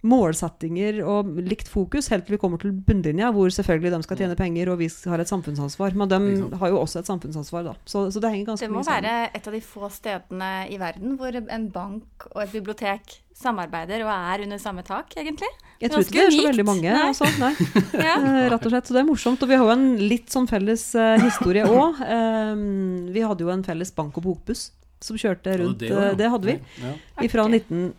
målsettinger 0.00 1.02
og 1.04 1.34
likt 1.44 1.68
fokus 1.68 2.08
helt 2.12 2.24
til 2.24 2.36
vi 2.36 2.40
kommer 2.40 2.60
til 2.62 2.72
bunnlinja, 2.72 3.30
hvor 3.36 3.52
selvfølgelig 3.52 3.92
de 3.92 4.06
skal 4.06 4.20
tjene 4.22 4.36
penger 4.38 4.70
og 4.72 4.80
vi 4.80 4.88
har 4.88 5.20
et 5.20 5.28
samfunnsansvar. 5.28 5.96
Men 5.98 6.12
de 6.12 6.20
har 6.60 6.72
jo 6.72 6.80
også 6.80 7.02
et 7.02 7.10
samfunnsansvar, 7.10 7.66
da. 7.68 7.74
Så, 7.84 8.06
så 8.14 8.22
det 8.22 8.32
henger 8.32 8.52
ganske 8.52 8.70
mye 8.70 8.84
sammen. 8.84 9.04
Det 9.04 9.10
må 9.10 9.16
være 9.16 9.32
et 9.36 9.50
av 9.50 9.56
de 9.56 9.64
få 9.64 9.90
stedene 9.92 10.52
i 10.72 10.78
verden 10.80 11.18
hvor 11.20 11.36
en 11.40 11.68
bank 11.74 12.30
og 12.32 12.44
et 12.46 12.54
bibliotek 12.54 13.20
samarbeider 13.40 14.04
og 14.04 14.10
er 14.12 14.44
under 14.44 14.60
samme 14.60 14.84
tak, 14.86 15.14
egentlig. 15.16 15.48
Jeg 15.80 15.92
tror 15.92 16.04
ikke 16.04 16.16
det 16.16 16.26
er 16.26 16.34
så 16.34 16.48
veldig 16.48 16.66
mange. 16.68 16.96
Nei. 16.96 17.12
Sånt, 17.16 17.40
nei. 17.40 17.54
Eh, 18.00 18.04
ja. 18.04 18.16
Rett 18.52 18.66
og 18.66 18.72
slett. 18.72 18.88
Så 18.88 18.96
det 18.96 19.00
er 19.02 19.08
morsomt. 19.08 19.42
Og 19.44 19.50
vi 19.50 19.56
har 19.56 19.64
jo 19.64 19.72
en 19.72 19.88
litt 20.00 20.32
sånn 20.32 20.48
felles 20.50 20.84
uh, 20.96 21.16
historie 21.20 21.64
òg. 21.80 22.00
Um, 22.00 22.04
eh, 22.10 23.14
vi 23.16 23.24
hadde 23.24 23.44
jo 23.44 23.52
en 23.52 23.64
felles 23.66 23.92
bank- 23.96 24.20
og 24.20 24.26
bokbuss 24.26 24.70
som 25.00 25.16
kjørte 25.20 25.56
rundt. 25.60 25.84
Ja, 25.84 26.10
det, 26.10 26.20
det, 26.20 26.30
hadde 26.32 26.50
vi. 26.50 26.56
Ja. 26.84 26.94
Fra 27.32 27.46
19... 27.48 27.90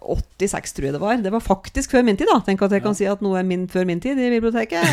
86, 0.00 0.72
tror 0.72 0.86
jeg 0.88 0.94
det 0.96 1.02
var. 1.02 1.20
Det 1.22 1.32
var 1.32 1.44
faktisk 1.44 1.94
før 1.94 2.02
min 2.06 2.18
tid, 2.18 2.28
da. 2.30 2.40
Tenk 2.44 2.62
at 2.64 2.74
jeg 2.74 2.82
ja. 2.82 2.86
kan 2.86 2.96
si 2.98 3.06
at 3.08 3.22
noe 3.24 3.38
er 3.40 3.46
min, 3.48 3.66
før 3.70 3.86
min 3.88 4.02
tid 4.02 4.18
i 4.20 4.30
biblioteket. 4.32 4.84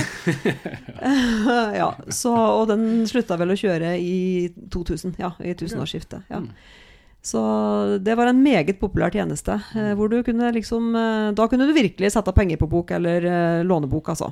ja, 1.82 1.90
så, 2.14 2.32
og 2.32 2.70
den 2.72 3.04
slutta 3.10 3.40
vel 3.42 3.54
å 3.54 3.60
kjøre 3.60 3.96
i 4.00 4.52
2000. 4.72 5.18
Ja, 5.22 5.34
i 5.44 5.56
tusenårsskiftet. 5.58 6.30
Ja. 6.32 6.44
Så 7.22 7.42
det 8.02 8.16
var 8.18 8.32
en 8.32 8.42
meget 8.42 8.80
populær 8.82 9.14
tjeneste. 9.14 9.60
Eh, 9.76 9.92
mm. 9.92 9.98
hvor 9.98 10.10
du 10.10 10.22
kunne 10.26 10.52
liksom, 10.56 10.96
eh, 10.96 11.34
Da 11.38 11.48
kunne 11.48 11.68
du 11.70 11.74
virkelig 11.74 12.14
sette 12.16 12.34
penger 12.34 12.58
på 12.58 12.70
bok 12.70 12.92
eller 12.98 13.26
eh, 13.26 13.64
lånebok, 13.64 14.10
altså. 14.10 14.32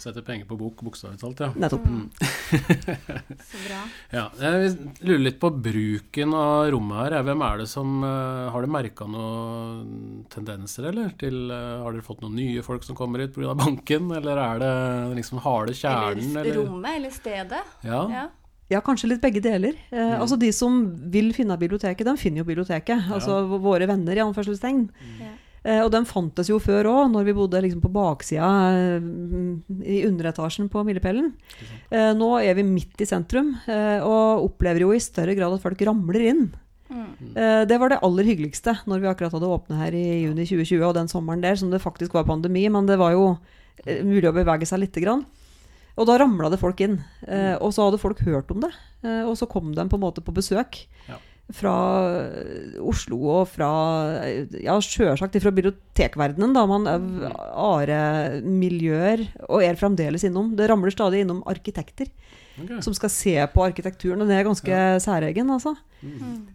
Setter 0.00 0.22
penger 0.24 0.46
på 0.48 0.56
bok, 0.60 0.80
bokstavelig 0.86 1.20
talt, 1.20 1.40
ja. 1.44 1.50
Nettopp. 1.56 1.84
Så 3.50 3.58
bra. 3.66 3.80
Ja, 4.14 4.24
jeg 4.40 4.72
lurer 5.04 5.22
litt 5.26 5.38
på 5.42 5.50
bruken 5.52 6.32
av 6.36 6.70
rommet 6.72 7.00
her. 7.10 7.16
Hvem 7.26 7.44
er 7.46 7.60
det 7.62 7.68
som 7.70 7.96
eh, 8.06 8.46
Har 8.54 8.64
dere 8.64 8.72
merka 8.76 9.08
noen 9.10 10.24
tendenser, 10.32 10.88
eller? 10.92 11.12
Til, 11.20 11.38
eh, 11.50 11.76
har 11.84 11.92
dere 11.96 12.06
fått 12.06 12.22
noen 12.24 12.36
nye 12.38 12.64
folk 12.66 12.86
som 12.86 12.96
kommer 12.98 13.24
hit 13.24 13.34
pga. 13.36 13.54
banken, 13.58 14.10
eller 14.16 14.40
er 14.46 14.62
det 14.64 14.72
liksom 15.20 15.42
harde 15.44 15.74
kjernen, 15.76 16.32
Eller 16.32 16.50
eller? 16.52 16.60
rommet, 16.64 16.96
eller 17.00 17.14
stedet. 17.14 17.62
Ja. 17.86 18.02
Ja. 18.12 18.26
Ja, 18.68 18.80
kanskje 18.82 19.12
litt 19.12 19.20
begge 19.22 19.38
deler. 19.44 19.76
Eh, 19.92 19.96
Mm. 20.16 20.20
Altså 20.20 20.36
De 20.38 20.48
som 20.52 20.80
vil 21.12 21.32
finne 21.36 21.54
biblioteket, 21.58 22.04
de 22.04 22.16
finner 22.18 22.38
jo 22.42 22.44
biblioteket. 22.48 23.10
Altså 23.14 23.44
våre 23.62 23.86
venner, 23.86 24.16
i 24.16 24.24
anførselstegn. 24.24 24.88
Ja. 25.20 25.34
Eh, 25.66 25.82
og 25.82 25.90
den 25.90 26.06
fantes 26.06 26.50
jo 26.50 26.60
før 26.62 26.86
òg, 26.92 27.08
når 27.10 27.26
vi 27.26 27.34
bodde 27.34 27.62
liksom 27.64 27.82
på 27.82 27.90
baksida 27.94 28.50
eh, 28.70 29.08
i 29.82 30.02
underetasjen 30.06 30.68
på 30.70 30.84
Milepælen. 30.86 31.32
Eh, 31.90 32.12
nå 32.14 32.28
er 32.38 32.54
vi 32.58 32.66
midt 32.68 33.02
i 33.02 33.08
sentrum 33.08 33.54
og 33.66 34.46
opplever 34.46 34.84
jo 34.84 34.92
i 34.94 35.02
større 35.02 35.34
grad 35.38 35.56
at 35.56 35.64
folk 35.64 35.82
ramler 35.88 36.30
inn. 36.30 36.46
Mm. 36.86 37.34
det 37.66 37.76
var 37.82 37.90
det 37.90 37.96
aller 38.06 38.28
hyggeligste 38.28 38.70
når 38.86 39.00
vi 39.02 39.08
akkurat 39.10 39.32
hadde 39.34 39.48
åpnet 39.50 39.80
her 39.80 39.94
i 39.98 40.20
juni 40.22 40.44
2020 40.46 40.84
og 40.86 40.92
den 40.94 41.08
sommeren 41.10 41.40
der, 41.42 41.56
som 41.58 41.72
det 41.72 41.80
faktisk 41.82 42.14
var 42.14 42.28
pandemi, 42.28 42.62
men 42.70 42.86
det 42.86 42.94
var 43.00 43.10
jo 43.10 43.24
mulig 44.06 44.28
å 44.30 44.34
bevege 44.36 44.68
seg 44.70 44.84
lite 44.84 45.02
grann. 45.02 45.24
Og 45.98 46.06
da 46.06 46.20
ramla 46.22 46.52
det 46.52 46.60
folk 46.62 46.78
inn. 46.84 47.00
Eh, 47.26 47.56
og 47.56 47.74
så 47.74 47.88
hadde 47.88 47.98
folk 47.98 48.22
hørt 48.28 48.52
om 48.54 48.62
det. 48.62 48.70
Og 49.26 49.34
så 49.40 49.48
kom 49.50 49.74
de 49.74 49.88
på 49.90 49.98
en 49.98 50.04
måte 50.04 50.22
på 50.22 50.34
besøk. 50.36 50.84
Ja. 51.08 51.18
Fra 51.54 51.72
Oslo 52.82 53.20
og 53.30 53.44
fra 53.52 53.68
Ja, 54.58 54.74
sjølsagt 54.82 55.36
fra 55.42 55.52
bibliotekverdenen, 55.54 56.56
da. 56.56 56.64
Man 56.66 56.88
er 56.90 57.36
are-miljøer, 57.54 59.22
og 59.46 59.62
er 59.62 59.78
fremdeles 59.78 60.26
innom. 60.26 60.56
Det 60.58 60.66
ramler 60.70 60.90
stadig 60.94 61.22
innom 61.22 61.44
arkitekter 61.46 62.10
Ok. 62.62 62.82
som 62.82 62.94
skal 62.94 63.10
se 63.10 63.34
på 63.52 63.64
arkitekturen, 63.66 64.20
og 64.22 64.28
det 64.28 64.36
er 64.38 64.44
ganske 64.48 64.78
særegen, 65.04 65.50
altså. 65.52 65.74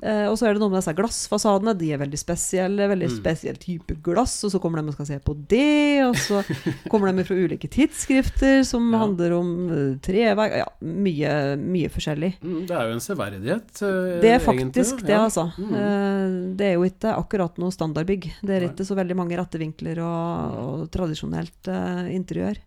Eh, 0.01 0.27
og 0.29 0.38
så 0.38 0.48
er 0.48 0.53
det 0.53 0.62
noe 0.62 0.70
med 0.72 0.79
disse 0.79 0.93
glassfasadene. 0.96 1.74
De 1.77 1.89
er 1.91 1.98
veldig 2.00 2.17
spesielle. 2.20 2.88
Veldig 2.88 3.10
Mm. 3.10 3.15
spesiell 3.17 3.58
type 3.58 3.96
glass. 4.03 4.43
Og 4.46 4.51
så 4.53 4.60
kommer 4.62 4.79
de 4.81 4.88
og 4.88 4.93
skal 4.93 5.05
se 5.10 5.17
på 5.20 5.34
det. 5.48 6.03
Og 6.05 6.15
så 6.15 6.41
kommer 6.89 7.12
de 7.12 7.24
fra 7.27 7.36
ulike 7.36 7.67
tidsskrifter 7.67 8.63
som 8.65 8.91
Ja. 8.93 9.00
handler 9.00 9.34
om 9.34 10.00
treverk. 10.01 10.55
Ja, 10.62 10.65
mye, 10.81 11.58
mye 11.58 11.89
forskjellig. 11.89 12.39
Mm, 12.41 12.67
Det 12.67 12.72
er 12.77 12.88
jo 12.88 12.93
en 12.93 13.00
severdighet. 13.00 13.81
eh, 13.81 14.22
Det 14.22 14.29
er 14.31 14.39
faktisk 14.39 14.93
egentlig, 14.96 15.05
det, 15.05 15.10
Ja. 15.10 15.25
altså. 15.25 15.51
Mm. 15.58 15.74
Eh, 15.75 16.55
det 16.55 16.65
er 16.65 16.74
jo 16.75 16.84
ikke 16.84 17.15
akkurat 17.17 17.58
noe 17.58 17.72
standardbygg. 17.72 18.31
Det 18.43 18.50
er 18.62 18.70
ikke 18.70 18.86
så 18.86 18.96
veldig 18.96 19.15
mange 19.15 19.36
rette 19.38 19.58
vinkler 19.60 19.98
og, 20.00 20.81
og 20.81 20.91
tradisjonelt 20.91 21.67
eh, 21.67 22.15
interiør. 22.15 22.58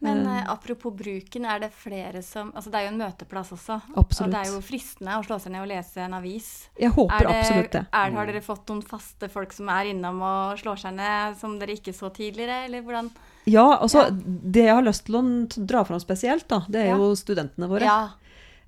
Men 0.00 0.26
Eh. 0.26 0.38
eh, 0.38 0.44
apropos 0.52 0.92
bruken, 0.92 1.44
er 1.46 1.58
det 1.60 1.70
flere 1.72 2.22
som 2.22 2.50
Altså 2.52 2.70
det 2.70 2.74
er 2.74 2.82
jo 2.90 2.92
en 2.92 2.98
møteplass 3.00 3.52
også. 3.52 3.80
Absolutt. 3.96 4.26
Og 4.26 4.30
det 4.34 4.40
er 4.42 4.52
jo 4.52 4.60
fristende 4.60 5.14
å 5.16 5.24
slå 5.24 5.38
seg 5.40 5.52
ned 5.52 5.62
og 5.62 5.68
lese 5.68 5.96
en 6.04 6.12
avis. 6.18 6.68
Jeg 6.78 6.90
håper 6.92 7.14
Er 7.14 7.26
det, 7.26 7.36
absolutt 7.36 7.70
det. 7.72 7.86
Er, 7.92 8.10
har 8.12 8.26
dere 8.26 8.42
fått 8.44 8.66
noen 8.68 8.82
faste 8.84 9.30
folk 9.30 9.52
som 9.56 9.68
er 9.72 9.84
innom 9.94 10.20
og 10.20 10.58
slår 10.58 10.76
seg 10.84 10.94
ned, 10.94 11.38
som 11.40 11.58
dere 11.58 11.72
ikke 11.78 11.94
så 11.96 12.12
tidligere, 12.12 12.66
eller 12.66 12.82
hvordan? 12.82 13.10
Ja, 13.46 13.78
altså 13.80 14.04
Ja. 14.04 14.10
Det 14.10 14.64
jeg 14.66 14.74
har 14.74 14.82
lyst 14.82 15.06
til 15.06 15.14
å 15.16 15.66
dra 15.66 15.82
fram 15.84 15.98
spesielt, 16.00 16.46
da, 16.48 16.60
det 16.68 16.82
er 16.82 16.88
Ja. 16.92 16.96
jo 16.98 17.14
studentene 17.14 17.66
våre. 17.68 17.82
Ja. 17.88 18.08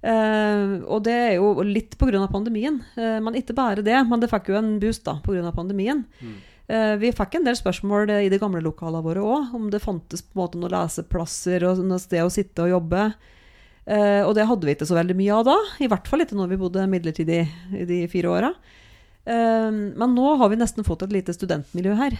Eh, 0.00 0.80
og 0.86 1.02
det 1.02 1.12
er 1.12 1.32
jo 1.36 1.60
litt 1.66 1.96
pga. 1.98 2.28
pandemien. 2.30 2.80
Eh, 2.96 3.18
men 3.20 3.34
ikke 3.34 3.54
bare 3.54 3.82
det, 3.82 3.96
men 4.08 4.20
det 4.20 4.30
fikk 4.30 4.46
jo 4.48 4.54
en 4.56 4.78
boost 4.80 5.04
da, 5.04 5.16
pga. 5.24 5.52
pandemien. 5.52 6.04
Eh, 6.22 6.26
vi 7.00 7.12
fikk 7.16 7.38
en 7.38 7.46
del 7.46 7.56
spørsmål 7.56 8.10
eh, 8.12 8.26
i 8.26 8.30
de 8.32 8.40
gamle 8.40 8.60
lokalene 8.64 9.04
våre 9.04 9.24
òg, 9.24 9.54
om 9.56 9.70
det 9.72 9.80
fantes 9.80 10.20
på 10.24 10.36
en 10.36 10.42
måte 10.42 10.60
noen 10.60 10.74
leseplasser 10.74 11.64
og 11.64 11.80
noe 11.80 12.00
sted 12.02 12.24
å 12.24 12.32
sitte 12.32 12.66
og 12.66 12.74
jobbe. 12.74 13.06
Eh, 13.88 14.20
og 14.20 14.34
det 14.36 14.44
hadde 14.50 14.68
vi 14.68 14.74
ikke 14.76 14.88
så 14.88 14.98
veldig 14.98 15.16
mye 15.16 15.38
av 15.38 15.46
da, 15.48 15.56
i 15.80 15.88
hvert 15.88 16.10
fall 16.10 16.24
ikke 16.24 16.36
når 16.36 16.52
vi 16.52 16.60
bodde 16.60 16.84
midlertidig 16.92 17.40
i 17.72 17.86
de 17.88 18.02
fire 18.12 18.34
åra. 18.34 18.52
Eh, 19.28 19.70
men 19.72 20.12
nå 20.16 20.34
har 20.40 20.52
vi 20.52 20.58
nesten 20.60 20.84
fått 20.84 21.06
et 21.06 21.14
lite 21.14 21.32
studentmiljø 21.36 21.96
her. 21.96 22.18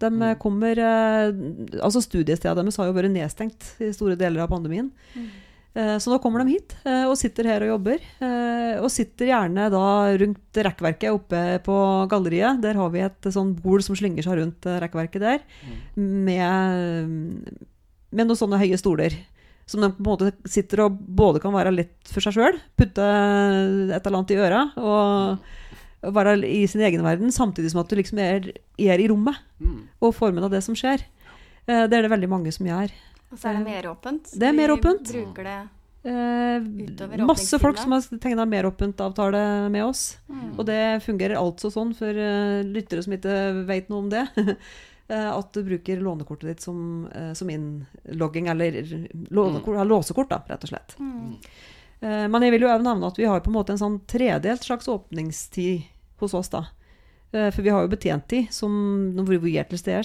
De 0.00 0.10
eh, 0.10 0.36
kommer 0.40 0.78
eh, 0.80 1.32
Altså 1.80 2.00
studiestedet 2.04 2.56
deres 2.56 2.78
har 2.80 2.88
jo 2.88 2.96
vært 2.96 3.12
nedstengt 3.12 3.72
i 3.84 3.90
store 3.96 4.16
deler 4.20 4.44
av 4.44 4.52
pandemien. 4.52 4.92
Eh, 5.74 5.96
Så 5.98 6.10
nå 6.12 6.18
kommer 6.20 6.42
de 6.44 6.52
hit 6.52 6.74
eh, 6.84 7.06
og 7.08 7.14
sitter 7.16 7.46
her 7.48 7.62
og 7.64 7.70
jobber. 7.78 7.98
eh, 8.20 8.76
Og 8.82 8.90
sitter 8.92 9.30
gjerne 9.30 9.70
da 9.72 9.84
rundt 10.20 10.60
rekkverket 10.68 11.12
oppe 11.14 11.40
på 11.64 11.76
galleriet. 12.12 12.60
Der 12.60 12.74
har 12.76 12.90
vi 12.92 13.00
et 13.00 13.28
sånn 13.32 13.54
bol 13.56 13.80
som 13.82 13.96
slynger 13.96 14.22
seg 14.26 14.38
rundt 14.42 14.68
rekkverket 14.84 15.20
der, 15.24 15.40
med, 15.96 17.38
med 18.12 18.28
noen 18.28 18.38
sånne 18.38 18.60
høye 18.60 18.78
stoler. 18.80 19.16
Som 19.70 19.80
de 19.84 19.88
på 19.94 20.02
en 20.02 20.08
måte 20.10 20.32
sitter 20.50 20.82
og 20.84 20.96
både 21.16 21.40
kan 21.40 21.54
være 21.54 21.72
litt 21.72 22.10
for 22.10 22.20
seg 22.24 22.34
sjøl, 22.36 22.58
putte 22.76 23.04
et 23.06 24.02
eller 24.02 24.18
annet 24.18 24.32
i 24.34 24.40
øra 24.42 24.62
og 24.76 26.12
være 26.12 26.34
i 26.48 26.64
sin 26.66 26.82
egen 26.82 27.04
verden, 27.06 27.30
samtidig 27.32 27.70
som 27.70 27.80
at 27.84 27.88
du 27.88 27.94
liksom 27.96 28.18
er, 28.20 28.50
er 28.76 28.98
i 29.00 29.08
rommet 29.08 29.38
Mm. 29.62 29.84
og 30.02 30.10
formen 30.18 30.42
av 30.42 30.50
det 30.50 30.58
som 30.66 30.74
skjer. 30.74 31.04
Det 31.68 31.94
er 31.94 32.02
det 32.02 32.10
veldig 32.10 32.26
mange 32.28 32.50
som 32.50 32.66
gjør. 32.66 32.90
Og 33.32 33.38
så 33.38 33.48
er 33.48 33.60
det 33.60 33.64
meråpent. 33.64 34.34
Det 34.36 34.48
er 34.48 34.56
meråpent. 34.56 35.08
Vi 35.08 35.22
bruker 35.24 35.48
det 35.48 35.60
Eh, 36.04 36.62
Utover 36.62 37.18
masse 37.26 37.58
folk 37.58 37.78
som 37.78 37.92
har 37.92 38.18
tegna 38.18 38.46
meråpent-avtale 38.46 39.68
med 39.70 39.84
oss. 39.84 40.18
Mm. 40.28 40.48
Og 40.58 40.66
det 40.66 41.00
fungerer 41.04 41.38
altså 41.38 41.70
sånn 41.70 41.92
for 41.94 42.10
eh, 42.10 42.62
lyttere 42.66 43.04
som 43.06 43.14
ikke 43.14 43.36
vet 43.68 43.92
noe 43.92 44.02
om 44.02 44.08
det. 44.10 44.24
eh, 45.12 45.28
at 45.30 45.52
du 45.54 45.62
bruker 45.62 46.02
lånekortet 46.02 46.48
ditt 46.50 46.66
som, 46.66 47.06
eh, 47.14 47.30
som 47.38 47.50
innlogging, 47.50 48.50
eller 48.50 48.80
lånekort, 49.30 49.78
mm. 49.78 49.86
låsekort, 49.94 50.32
da, 50.34 50.42
rett 50.50 50.66
og 50.66 50.74
slett. 50.74 50.98
Mm. 50.98 51.36
Eh, 52.02 52.26
men 52.34 52.48
jeg 52.48 52.56
vil 52.56 52.66
jo 52.66 52.74
nevne 52.82 53.12
at 53.12 53.22
vi 53.22 53.30
har 53.30 53.44
på 53.44 53.52
en 53.52 53.58
måte 53.60 53.76
en 53.76 53.84
sånn 53.84 54.02
tredelt 54.10 54.66
slags 54.66 54.90
åpningstid 54.90 55.86
hos 56.22 56.34
oss, 56.34 56.50
da. 56.50 56.66
Eh, 57.32 57.48
For 57.50 57.62
vi 57.64 57.70
har 57.72 57.80
jo 57.84 57.88
betjent 57.92 58.26
de 58.28 58.42
som 58.52 58.72
hvor 59.24 59.38
vi 59.40 59.54
er 59.56 59.64
til 59.70 59.80
stede. 59.80 60.02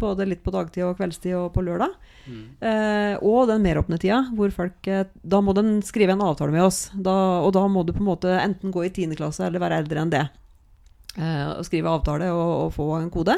Både 0.00 0.24
litt 0.28 0.42
på 0.44 0.52
dagtid 0.54 0.84
og 0.86 0.96
kveldstid 0.96 1.34
og 1.36 1.50
på 1.52 1.64
lørdag. 1.66 1.92
Eh, 2.62 3.16
og 3.20 3.48
den 3.50 3.62
meråpne 3.64 3.98
tida, 4.00 4.22
hvor 4.36 4.52
folk 4.54 4.86
eh, 4.88 5.04
Da 5.22 5.40
må 5.44 5.52
de 5.56 5.82
skrive 5.84 6.14
en 6.14 6.22
avtale 6.24 6.54
med 6.54 6.62
oss. 6.64 6.86
Da, 6.94 7.12
og 7.44 7.52
da 7.56 7.66
må 7.68 7.84
du 7.84 7.92
på 7.92 8.00
en 8.00 8.08
måte 8.12 8.32
enten 8.40 8.72
gå 8.72 8.86
i 8.86 8.92
10. 8.94 9.16
klasse 9.18 9.44
eller 9.46 9.60
være 9.60 9.82
eldre 9.82 10.00
enn 10.04 10.14
det. 10.14 10.24
Eh, 11.18 11.50
og 11.58 11.66
skrive 11.68 11.92
avtale 11.92 12.30
og, 12.32 12.52
og 12.66 12.72
få 12.78 12.88
en 13.00 13.10
kode. 13.12 13.36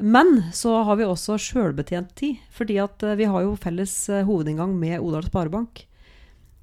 Men 0.00 0.44
så 0.56 0.78
har 0.86 0.96
vi 0.96 1.04
også 1.04 1.36
sjølbetjent 1.36 2.14
tid, 2.16 2.38
fordi 2.54 2.78
at 2.80 3.02
eh, 3.02 3.18
vi 3.18 3.28
har 3.28 3.44
jo 3.44 3.58
felles 3.60 3.92
hovedinngang 4.24 4.72
med 4.78 5.02
Odal 5.02 5.26
Sparebank. 5.28 5.84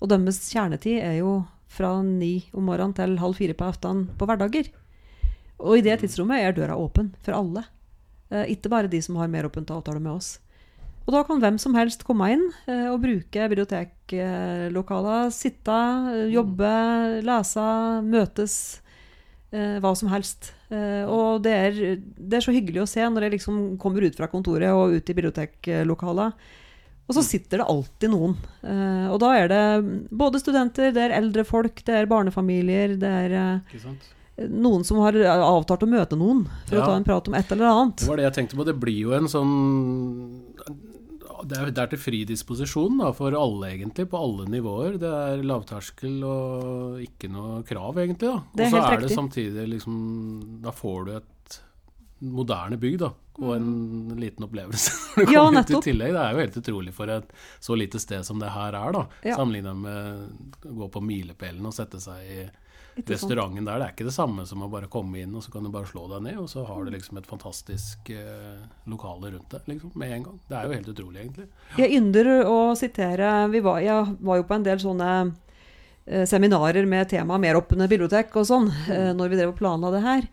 Og 0.02 0.10
deres 0.10 0.40
kjernetid 0.50 0.98
er 1.04 1.20
jo 1.20 1.44
fra 1.68 2.02
ni 2.02 2.48
om 2.56 2.66
morgenen 2.70 2.96
til 2.98 3.18
halv 3.22 3.38
fire 3.38 3.54
på 3.58 3.68
aften 3.68 4.06
på 4.18 4.26
hverdager. 4.26 4.70
Og 5.60 5.78
i 5.80 5.86
det 5.86 6.00
tidsrommet 6.02 6.44
er 6.44 6.56
døra 6.58 6.78
åpen 6.78 7.14
for 7.26 7.38
alle. 7.38 7.64
Eh, 8.30 8.54
ikke 8.54 8.70
bare 8.72 8.92
de 8.92 9.02
som 9.02 9.18
har 9.22 9.32
meråpent 9.32 9.72
avtale 9.74 10.02
med 10.02 10.14
oss. 10.18 10.38
Og 11.08 11.14
da 11.16 11.22
kan 11.24 11.40
hvem 11.40 11.58
som 11.62 11.76
helst 11.78 12.04
komme 12.08 12.28
inn 12.34 12.44
eh, 12.68 12.90
og 12.92 13.00
bruke 13.06 13.48
biblioteklokaler. 13.48 15.32
Sitte, 15.32 15.78
eh, 16.12 16.28
jobbe, 16.36 16.74
lese, 17.26 17.68
møtes. 18.04 18.58
Eh, 19.56 19.78
hva 19.80 19.94
som 19.96 20.12
helst. 20.12 20.52
Eh, 20.68 21.08
og 21.08 21.42
det 21.46 21.54
er, 21.56 21.78
det 22.04 22.40
er 22.40 22.44
så 22.44 22.52
hyggelig 22.52 22.84
å 22.84 22.90
se 22.92 23.06
når 23.08 23.28
jeg 23.28 23.38
liksom 23.38 23.78
kommer 23.80 24.04
ut 24.04 24.18
fra 24.20 24.28
kontoret 24.28 24.76
og 24.76 24.98
ut 24.98 25.08
i 25.10 25.16
biblioteklokalet. 25.16 26.50
Og 27.08 27.16
så 27.16 27.24
sitter 27.24 27.62
det 27.62 27.70
alltid 27.72 28.12
noen. 28.12 28.36
Eh, 28.68 29.08
og 29.08 29.22
da 29.24 29.32
er 29.40 29.48
det 29.48 29.64
både 30.12 30.44
studenter, 30.44 30.92
det 30.92 31.06
er 31.06 31.16
eldre 31.22 31.48
folk, 31.48 31.80
det 31.88 31.96
er 31.96 32.12
barnefamilier, 32.12 32.98
det 33.00 33.14
er 33.24 33.38
Ikke 33.64 33.86
sant? 33.86 34.12
Noen 34.38 34.84
som 34.86 35.00
har 35.02 35.14
avtalt 35.26 35.82
å 35.86 35.90
møte 35.90 36.18
noen 36.20 36.44
for 36.68 36.78
Ja. 36.78 36.84
å 36.84 36.86
ta 36.92 36.96
en 37.00 37.04
prat 37.08 37.28
om 37.28 37.34
et 37.34 37.52
eller 37.52 37.66
annet. 37.72 37.98
Det 38.04 38.08
var 38.12 38.18
det 38.22 38.28
jeg 38.28 38.36
tenkte 38.38 38.58
på. 38.60 38.66
Det 38.66 38.76
blir 38.80 39.00
jo 39.08 39.14
en 39.18 39.26
sånn 39.32 39.54
Det 41.48 41.56
er, 41.58 41.70
det 41.72 41.78
er 41.84 41.88
til 41.92 42.00
fri 42.02 42.20
disposisjon 42.26 42.98
da, 42.98 43.12
for 43.14 43.32
alle, 43.38 43.70
egentlig, 43.70 44.08
på 44.10 44.18
alle 44.20 44.48
nivåer. 44.50 44.98
Det 45.00 45.08
er 45.10 45.44
lavterskel 45.46 46.24
og 46.26 46.98
ikke 47.04 47.30
noe 47.32 47.62
krav, 47.64 48.00
egentlig. 48.02 48.32
Og 48.34 48.58
så 48.58 48.80
er, 48.82 48.96
er 48.98 49.04
det 49.06 49.12
samtidig 49.14 49.68
liksom 49.76 50.62
Da 50.66 50.74
får 50.76 51.06
du 51.06 51.12
et 51.20 51.60
moderne 52.26 52.80
bygg, 52.82 52.98
da. 53.04 53.12
Og 53.38 53.52
en 53.56 54.16
liten 54.18 54.48
opplevelse 54.48 54.92
når 55.20 55.26
du 55.30 55.34
Ja, 55.36 55.44
kommer 55.46 55.62
ut 55.62 55.70
i 55.70 55.74
nettopp. 55.76 55.84
tillegg. 55.86 56.14
Det 56.18 56.24
er 56.26 56.34
jo 56.34 56.42
helt 56.42 56.58
utrolig 56.64 56.94
for 56.98 57.14
et 57.14 57.34
så 57.62 57.78
lite 57.78 58.00
sted 58.02 58.26
som 58.26 58.40
det 58.42 58.50
her 58.50 58.74
er, 58.74 58.92
da. 58.98 59.04
Ja. 59.24 59.36
Sammenligna 59.38 59.76
med 59.78 60.66
å 60.66 60.74
gå 60.82 60.90
på 60.98 61.04
milepælen 61.06 61.66
og 61.70 61.74
sette 61.78 62.02
seg 62.02 62.26
i? 62.26 62.48
Restauranten 63.06 63.66
der. 63.68 63.80
Det 63.80 63.86
er 63.86 63.94
ikke 63.96 64.08
det 64.08 64.16
samme 64.16 64.46
som 64.50 64.64
å 64.66 64.70
bare 64.72 64.90
komme 64.92 65.22
inn, 65.22 65.36
og 65.38 65.46
så 65.46 65.54
kan 65.54 65.66
du 65.66 65.72
bare 65.74 65.90
slå 65.90 66.08
deg 66.12 66.26
ned, 66.26 66.40
og 66.42 66.50
så 66.52 66.66
har 66.68 66.84
du 66.84 66.92
liksom 66.94 67.20
et 67.22 67.30
fantastisk 67.30 68.12
eh, 68.14 68.64
lokale 68.90 69.34
rundt 69.36 69.54
deg, 69.54 69.70
liksom, 69.74 69.94
med 70.00 70.16
en 70.16 70.28
gang. 70.28 70.40
Det 70.48 70.58
er 70.58 70.68
jo 70.68 70.78
helt 70.78 70.92
utrolig, 70.94 71.22
egentlig. 71.24 71.48
Jeg 71.78 72.00
ynder 72.00 72.32
å 72.48 72.58
sitere 72.80 73.34
vi 73.54 73.64
var, 73.66 73.82
Jeg 73.86 74.18
var 74.20 74.42
jo 74.42 74.48
på 74.48 74.58
en 74.58 74.68
del 74.68 74.82
sånne 74.82 75.12
eh, 75.24 76.26
seminarer 76.30 76.90
med 76.90 77.10
tema 77.14 77.40
meråpne 77.42 77.90
bibliotek 77.92 78.36
og 78.36 78.50
sånn, 78.50 78.72
eh, 78.90 79.12
når 79.18 79.34
vi 79.34 79.42
drev 79.42 79.54
og 79.54 79.60
planla 79.62 79.94
det 79.96 80.04
her. 80.06 80.28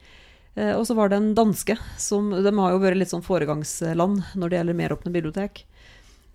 Eh, 0.54 0.72
og 0.76 0.86
så 0.86 0.96
var 0.96 1.10
det 1.10 1.18
en 1.18 1.32
danske 1.34 1.74
som 1.98 2.30
De 2.30 2.50
har 2.54 2.74
jo 2.74 2.82
vært 2.82 3.00
litt 3.00 3.10
sånn 3.10 3.24
foregangsland 3.26 4.22
når 4.38 4.50
det 4.50 4.60
gjelder 4.60 4.82
meråpne 4.84 5.14
bibliotek. 5.14 5.64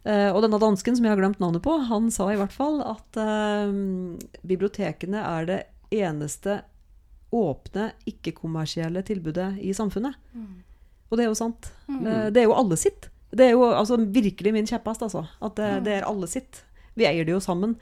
Uh, 0.08 0.32
og 0.32 0.40
denne 0.46 0.58
dansken 0.62 0.96
som 0.96 1.04
jeg 1.06 1.12
har 1.12 1.20
glemt 1.20 1.42
navnet 1.44 1.62
på, 1.66 1.74
han 1.90 2.08
sa 2.14 2.30
i 2.32 2.38
hvert 2.40 2.54
fall 2.56 2.80
at 2.88 3.18
uh, 3.20 3.68
bibliotekene 4.48 5.20
er 5.20 5.50
det 5.50 5.58
eneste 5.92 6.62
åpne, 7.36 7.92
ikke-kommersielle 8.10 9.04
tilbudet 9.06 9.52
i 9.62 9.74
samfunnet. 9.78 10.18
Og 11.10 11.18
det 11.18 11.26
er 11.26 11.30
jo 11.30 11.38
sant. 11.38 11.72
Mm. 11.88 12.04
Det 12.34 12.42
er 12.42 12.48
jo 12.48 12.58
alle 12.58 12.78
sitt. 12.80 13.10
Det 13.30 13.46
er 13.46 13.54
jo 13.54 13.68
altså, 13.70 13.98
virkelig 13.98 14.54
min 14.54 14.70
kjepphest, 14.70 15.04
altså. 15.06 15.26
At 15.42 15.58
det, 15.58 15.70
det 15.86 16.00
er 16.00 16.08
alle 16.10 16.30
sitt. 16.30 16.64
Vi 16.98 17.06
eier 17.06 17.28
det 17.28 17.36
jo 17.36 17.42
sammen. 17.44 17.76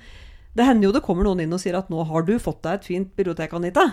Det 0.58 0.66
hender 0.66 0.90
jo 0.90 0.96
det 0.96 1.04
kommer 1.06 1.28
noen 1.28 1.44
inn 1.44 1.54
og 1.54 1.62
sier 1.62 1.78
at 1.78 1.90
'nå 1.92 2.04
har 2.10 2.26
du 2.28 2.36
fått 2.42 2.64
deg 2.66 2.80
et 2.80 2.88
fint 2.90 3.10
bibliotek, 3.16 3.54
Anita'. 3.54 3.92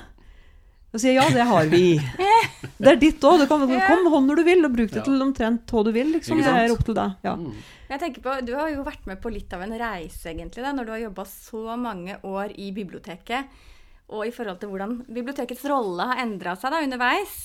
Og 0.95 1.03
sier 1.03 1.17
ja, 1.19 1.27
det 1.35 1.45
har 1.49 1.67
vi. 1.67 1.99
Det 2.79 2.91
er 2.91 2.99
ditt 2.99 3.23
òg. 3.27 3.43
Du 3.43 3.47
kan 3.51 3.63
komme 3.67 4.11
hånd 4.11 4.29
når 4.31 4.39
du 4.41 4.43
vil, 4.47 4.65
og 4.67 4.73
bruk 4.75 4.91
det 4.93 5.03
til 5.07 5.23
omtrent 5.23 5.71
hva 5.71 5.83
du 5.87 5.91
vil. 5.95 6.13
Liksom. 6.15 6.39
Det 6.43 6.51
er 6.51 6.73
opp 6.75 6.83
til 6.87 6.97
deg. 6.97 7.17
Ja. 7.27 7.35
Mm. 7.39 7.55
Jeg 7.91 8.01
tenker 8.03 8.25
på, 8.25 8.35
Du 8.47 8.53
har 8.55 8.71
jo 8.71 8.85
vært 8.87 9.07
med 9.11 9.21
på 9.23 9.33
litt 9.33 9.53
av 9.55 9.63
en 9.65 9.75
reise, 9.79 10.31
egentlig, 10.31 10.63
da, 10.63 10.73
når 10.75 10.87
du 10.87 10.93
har 10.95 11.03
jobba 11.05 11.25
så 11.31 11.77
mange 11.81 12.19
år 12.23 12.55
i 12.61 12.71
biblioteket. 12.77 13.51
Og 14.15 14.29
i 14.29 14.33
forhold 14.35 14.61
til 14.63 14.71
hvordan 14.73 15.01
bibliotekets 15.09 15.65
rolle 15.71 16.07
har 16.11 16.23
endra 16.23 16.55
seg 16.59 16.75
da, 16.75 16.83
underveis. 16.87 17.39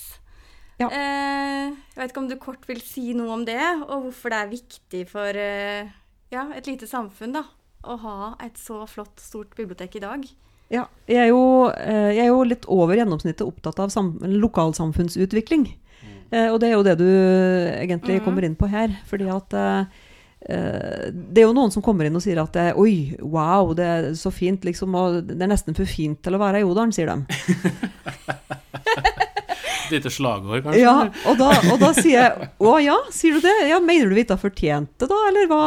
Ja. 0.80 0.88
Eh, 0.88 1.72
jeg 1.92 1.98
vet 1.98 2.12
ikke 2.12 2.22
om 2.22 2.28
du 2.30 2.38
kort 2.40 2.62
vil 2.68 2.80
si 2.84 3.10
noe 3.16 3.34
om 3.34 3.42
det, 3.44 3.60
og 3.84 4.06
hvorfor 4.06 4.32
det 4.32 4.38
er 4.38 4.52
viktig 4.54 5.02
for 5.10 5.40
eh, 5.42 5.90
ja, 6.32 6.46
et 6.56 6.70
lite 6.70 6.88
samfunn 6.88 7.36
da, 7.36 7.44
å 7.84 7.98
ha 8.00 8.14
et 8.46 8.56
så 8.60 8.86
flott, 8.88 9.20
stort 9.20 9.52
bibliotek 9.58 9.98
i 9.98 10.04
dag. 10.06 10.24
Ja, 10.70 10.86
jeg 11.10 11.18
er, 11.26 11.28
jo, 11.32 11.42
eh, 11.74 12.14
jeg 12.14 12.24
er 12.28 12.30
jo 12.30 12.46
litt 12.46 12.64
over 12.70 12.96
gjennomsnittet 12.96 13.44
opptatt 13.44 13.82
av 13.82 13.92
sam 13.92 14.14
lokalsamfunnsutvikling. 14.22 15.66
Eh, 16.30 16.46
og 16.46 16.60
det 16.62 16.70
er 16.70 16.76
jo 16.76 16.86
det 16.86 16.94
du 17.00 17.08
egentlig 17.10 18.20
mm. 18.20 18.24
kommer 18.24 18.46
inn 18.46 18.56
på 18.58 18.70
her. 18.70 18.94
Fordi 19.10 19.26
at 19.34 19.56
eh, 19.58 19.80
eh, 19.82 19.98
det 20.40 21.42
er 21.42 21.44
jo 21.44 21.52
noen 21.54 21.70
som 21.70 21.82
kommer 21.84 22.08
inn 22.08 22.16
og 22.16 22.22
sier 22.24 22.38
at 22.40 22.54
det, 22.56 22.70
Oi, 22.80 23.14
wow, 23.20 23.74
det 23.76 23.86
er 23.86 24.06
så 24.18 24.32
fint, 24.32 24.64
liksom. 24.64 24.94
Og 24.96 25.20
det 25.28 25.36
er 25.36 25.52
nesten 25.52 25.76
for 25.76 25.88
fint 25.88 26.18
til 26.24 26.36
å 26.36 26.40
være 26.40 26.62
i 26.62 26.66
Odalen, 26.66 26.94
sier 26.96 27.12
de. 27.12 27.18
Et 29.90 29.96
lite 29.96 30.10
slagord, 30.14 30.62
kanskje? 30.62 30.80
Ja, 30.84 30.94
og 31.26 31.38
da, 31.40 31.50
og 31.72 31.80
da 31.82 31.90
sier 31.96 32.14
jeg 32.14 32.48
Å 32.62 32.74
ja, 32.82 32.96
sier 33.14 33.36
du 33.36 33.42
det? 33.42 33.54
Ja, 33.66 33.80
Mener 33.82 34.10
du 34.10 34.14
vi 34.14 34.22
ikke 34.22 34.36
har 34.36 34.42
fortjent 34.44 34.92
det, 35.02 35.08
da? 35.10 35.18
Eller 35.30 35.48
hva, 35.50 35.60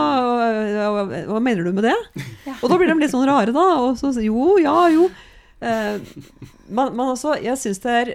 hva, 0.95 1.03
hva 1.27 1.41
mener 1.43 1.67
du 1.67 1.73
med 1.75 1.87
det? 1.89 1.95
Og 2.61 2.69
da 2.71 2.77
blir 2.79 2.87
de 2.87 2.95
litt 3.01 3.11
sånn 3.11 3.27
rare, 3.27 3.51
da. 3.55 3.65
Og 3.83 3.97
så 3.99 4.13
sier 4.15 4.29
jo, 4.29 4.55
ja, 4.63 4.77
jo. 4.93 5.09
Eh, 5.63 5.99
men, 6.69 6.95
men 6.95 7.05
altså, 7.09 7.35
jeg 7.43 7.59
syns 7.59 7.83
det 7.83 7.93
er 7.99 8.13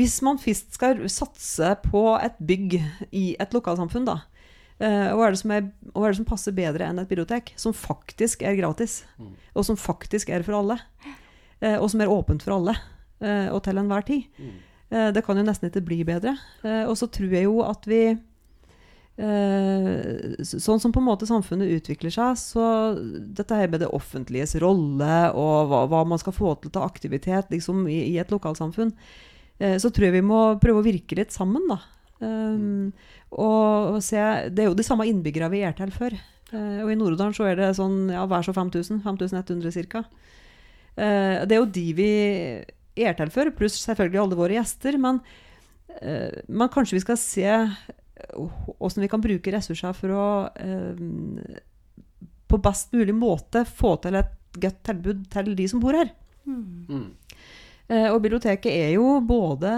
Hvis 0.00 0.18
man 0.24 0.40
først 0.40 0.74
skal 0.78 1.04
satse 1.12 1.74
på 1.86 2.06
et 2.16 2.40
bygg 2.40 2.78
i 3.10 3.26
et 3.40 3.56
lokalsamfunn, 3.56 4.08
da. 4.08 4.22
Eh, 4.82 5.12
hva, 5.14 5.28
er 5.28 5.34
det 5.34 5.40
som 5.40 5.52
er, 5.54 5.68
hva 5.94 6.08
er 6.08 6.12
det 6.14 6.18
som 6.20 6.28
passer 6.28 6.54
bedre 6.56 6.88
enn 6.88 6.98
et 7.02 7.10
bibliotek? 7.10 7.54
Som 7.60 7.74
faktisk 7.76 8.42
er 8.42 8.58
gratis. 8.58 9.02
Og 9.54 9.66
som 9.68 9.78
faktisk 9.78 10.32
er 10.34 10.44
for 10.46 10.58
alle. 10.58 10.78
Uh, 11.62 11.78
og 11.78 11.88
som 11.92 12.02
er 12.02 12.10
åpent 12.10 12.42
for 12.42 12.56
alle. 12.58 12.74
Uh, 13.22 13.48
og 13.54 13.62
til 13.62 13.78
enhver 13.78 14.02
tid. 14.08 14.26
Eh, 14.90 15.08
Det 15.14 15.22
kan 15.24 15.38
jo 15.38 15.46
nesten 15.46 15.70
ikke 15.70 15.86
bli 15.86 16.02
bedre. 16.04 16.34
Og 16.90 16.96
så 16.98 17.06
tror 17.08 17.30
jeg 17.32 17.46
jo 17.46 17.62
at 17.64 17.86
vi 17.88 18.18
Sånn 20.42 20.80
som 20.80 20.90
på 20.90 20.98
en 20.98 21.04
måte 21.04 21.28
samfunnet 21.28 21.68
utvikler 21.68 22.10
seg, 22.10 22.32
så 22.40 22.64
dette 22.96 23.54
her 23.54 23.68
med 23.68 23.82
det 23.84 23.90
offentliges 23.92 24.56
rolle 24.64 25.18
og 25.36 25.68
hva, 25.68 25.82
hva 25.86 26.00
man 26.08 26.18
skal 26.18 26.32
få 26.32 26.54
til 26.58 26.72
av 26.80 26.88
aktivitet 26.88 27.52
liksom, 27.52 27.84
i, 27.92 28.08
i 28.08 28.16
et 28.18 28.32
lokalsamfunn, 28.32 28.90
så 29.60 29.92
tror 29.92 30.08
jeg 30.08 30.16
vi 30.16 30.24
må 30.24 30.40
prøve 30.64 30.80
å 30.80 30.86
virke 30.88 31.20
litt 31.20 31.30
sammen, 31.36 31.68
da. 31.68 31.76
Um, 32.22 32.92
og, 33.34 33.96
og 33.96 34.02
se 34.04 34.20
Det 34.54 34.62
er 34.62 34.68
jo 34.68 34.76
de 34.78 34.84
samme 34.86 35.08
innbyggere 35.10 35.50
vi 35.52 35.64
er 35.66 35.74
til 35.78 35.92
før. 35.94 36.14
Uh, 36.52 36.84
og 36.84 36.92
i 36.92 36.98
Nord-Odalen 36.98 37.34
så 37.36 37.48
er 37.50 37.58
det 37.58 37.72
sånn 37.78 38.12
ja, 38.12 38.24
hver 38.28 38.46
så 38.46 38.54
5000. 38.56 39.02
5100 39.04 39.88
ca. 39.90 40.04
Uh, 40.94 41.42
det 41.48 41.56
er 41.56 41.58
jo 41.58 41.72
de 41.78 41.86
vi 41.96 42.12
er 43.02 43.16
til 43.16 43.32
for, 43.32 43.48
pluss 43.56 43.80
selvfølgelig 43.82 44.22
alle 44.22 44.38
våre 44.38 44.58
gjester. 44.58 45.00
Men, 45.00 45.22
uh, 45.98 46.38
men 46.46 46.72
kanskje 46.72 46.98
vi 46.98 47.04
skal 47.06 47.20
se 47.20 47.58
hvordan 48.22 49.02
vi 49.02 49.10
kan 49.10 49.22
bruke 49.24 49.50
ressurser 49.50 49.96
for 49.98 50.14
å 50.14 50.26
på 52.52 52.58
best 52.62 52.92
mulig 52.94 53.14
måte 53.16 53.64
få 53.66 53.96
til 54.04 54.18
et 54.20 54.60
godt 54.62 54.82
tilbud 54.86 55.24
til 55.32 55.54
de 55.58 55.66
som 55.72 55.80
bor 55.82 55.96
her. 55.96 56.12
Mm. 56.44 57.08
Eh, 57.92 58.08
og 58.08 58.22
biblioteket 58.24 58.72
er 58.72 58.94
jo 58.94 59.18
både 59.26 59.70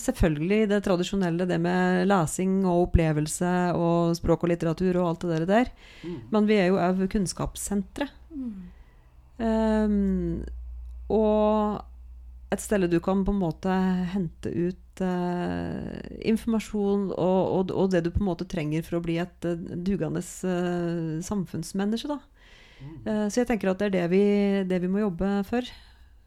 selvfølgelig 0.00 0.68
det 0.70 0.80
tradisjonelle, 0.86 1.46
det 1.48 1.58
med 1.60 2.06
lesing 2.08 2.62
og 2.64 2.86
opplevelse 2.86 3.52
og 3.76 4.14
språk 4.16 4.46
og 4.46 4.52
litteratur 4.54 4.96
og 5.02 5.10
alt 5.10 5.26
det 5.26 5.34
der, 5.34 5.48
der. 5.52 5.72
Mm. 6.02 6.18
men 6.32 6.48
vi 6.48 6.56
er 6.56 6.70
jo 6.70 6.80
òg 6.80 7.04
kunnskapssenteret. 7.12 8.14
Um, 9.38 10.42
og 11.12 11.84
et 12.50 12.62
sted 12.62 12.88
du 12.90 12.98
kan 13.04 13.20
på 13.26 13.34
en 13.34 13.42
måte 13.42 13.74
hente 14.14 14.50
ut 14.50 15.02
uh, 15.04 16.00
informasjon 16.26 17.10
og, 17.12 17.40
og, 17.52 17.70
og 17.70 17.92
det 17.92 18.02
du 18.06 18.10
på 18.10 18.22
en 18.22 18.30
måte 18.30 18.48
trenger 18.48 18.82
for 18.86 18.98
å 18.98 19.04
bli 19.04 19.20
et 19.22 19.46
uh, 19.46 19.54
dugende 19.76 20.24
uh, 20.24 21.20
samfunnsmenneske. 21.22 22.16
Da. 22.16 22.18
Eh, 22.78 23.24
så 23.26 23.42
jeg 23.42 23.48
tenker 23.50 23.72
at 23.72 23.80
det 23.82 23.88
er 23.88 23.94
det 23.96 24.04
vi, 24.12 24.24
det 24.70 24.78
vi 24.84 24.90
må 24.90 25.02
jobbe 25.02 25.40
for. 25.48 25.66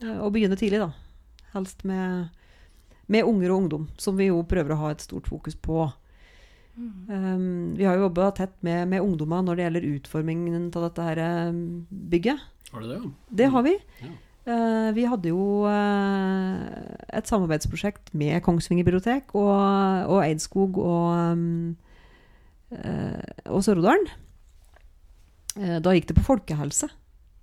og 0.02 0.32
begynne 0.34 0.58
tidlig, 0.60 0.82
da. 0.82 0.92
Helst 1.56 1.84
med, 1.88 2.30
med 3.12 3.28
unger 3.28 3.52
og 3.52 3.64
ungdom, 3.64 3.90
som 4.00 4.18
vi 4.20 4.30
jo 4.30 4.42
prøver 4.48 4.76
å 4.76 4.80
ha 4.86 4.94
et 4.94 5.04
stort 5.04 5.30
fokus 5.32 5.58
på. 5.58 5.90
Um, 6.78 7.76
vi 7.76 7.84
har 7.86 7.98
jo 7.98 8.08
jobba 8.08 8.30
tett 8.38 8.54
med, 8.64 8.88
med 8.94 9.04
ungdommer 9.04 9.44
når 9.44 9.58
det 9.58 9.66
gjelder 9.66 9.88
utformingen 9.98 10.70
av 10.72 10.88
dette 10.88 11.08
her 11.10 11.22
um, 11.52 11.62
bygget. 11.90 12.48
Har 12.72 12.84
du 12.84 12.88
det? 12.88 13.00
ja? 13.02 13.12
Det 13.42 13.50
har 13.54 13.68
vi. 13.68 13.78
Ja. 14.02 14.14
Uh, 14.42 14.90
vi 14.96 15.06
hadde 15.06 15.30
jo 15.30 15.44
uh, 15.70 16.64
et 17.14 17.30
samarbeidsprosjekt 17.30 18.14
med 18.18 18.40
Kongsvinger 18.46 18.88
bibliotek 18.88 19.36
og, 19.36 19.52
og 20.08 20.24
Eidskog 20.24 20.80
og, 20.82 21.36
um, 21.36 21.76
uh, 22.74 23.22
og 23.52 23.62
Sør-Odalen. 23.68 24.10
Eh, 25.60 25.78
da 25.84 25.94
gikk 25.96 26.10
det 26.12 26.18
på 26.20 26.28
folkehelse. 26.28 26.90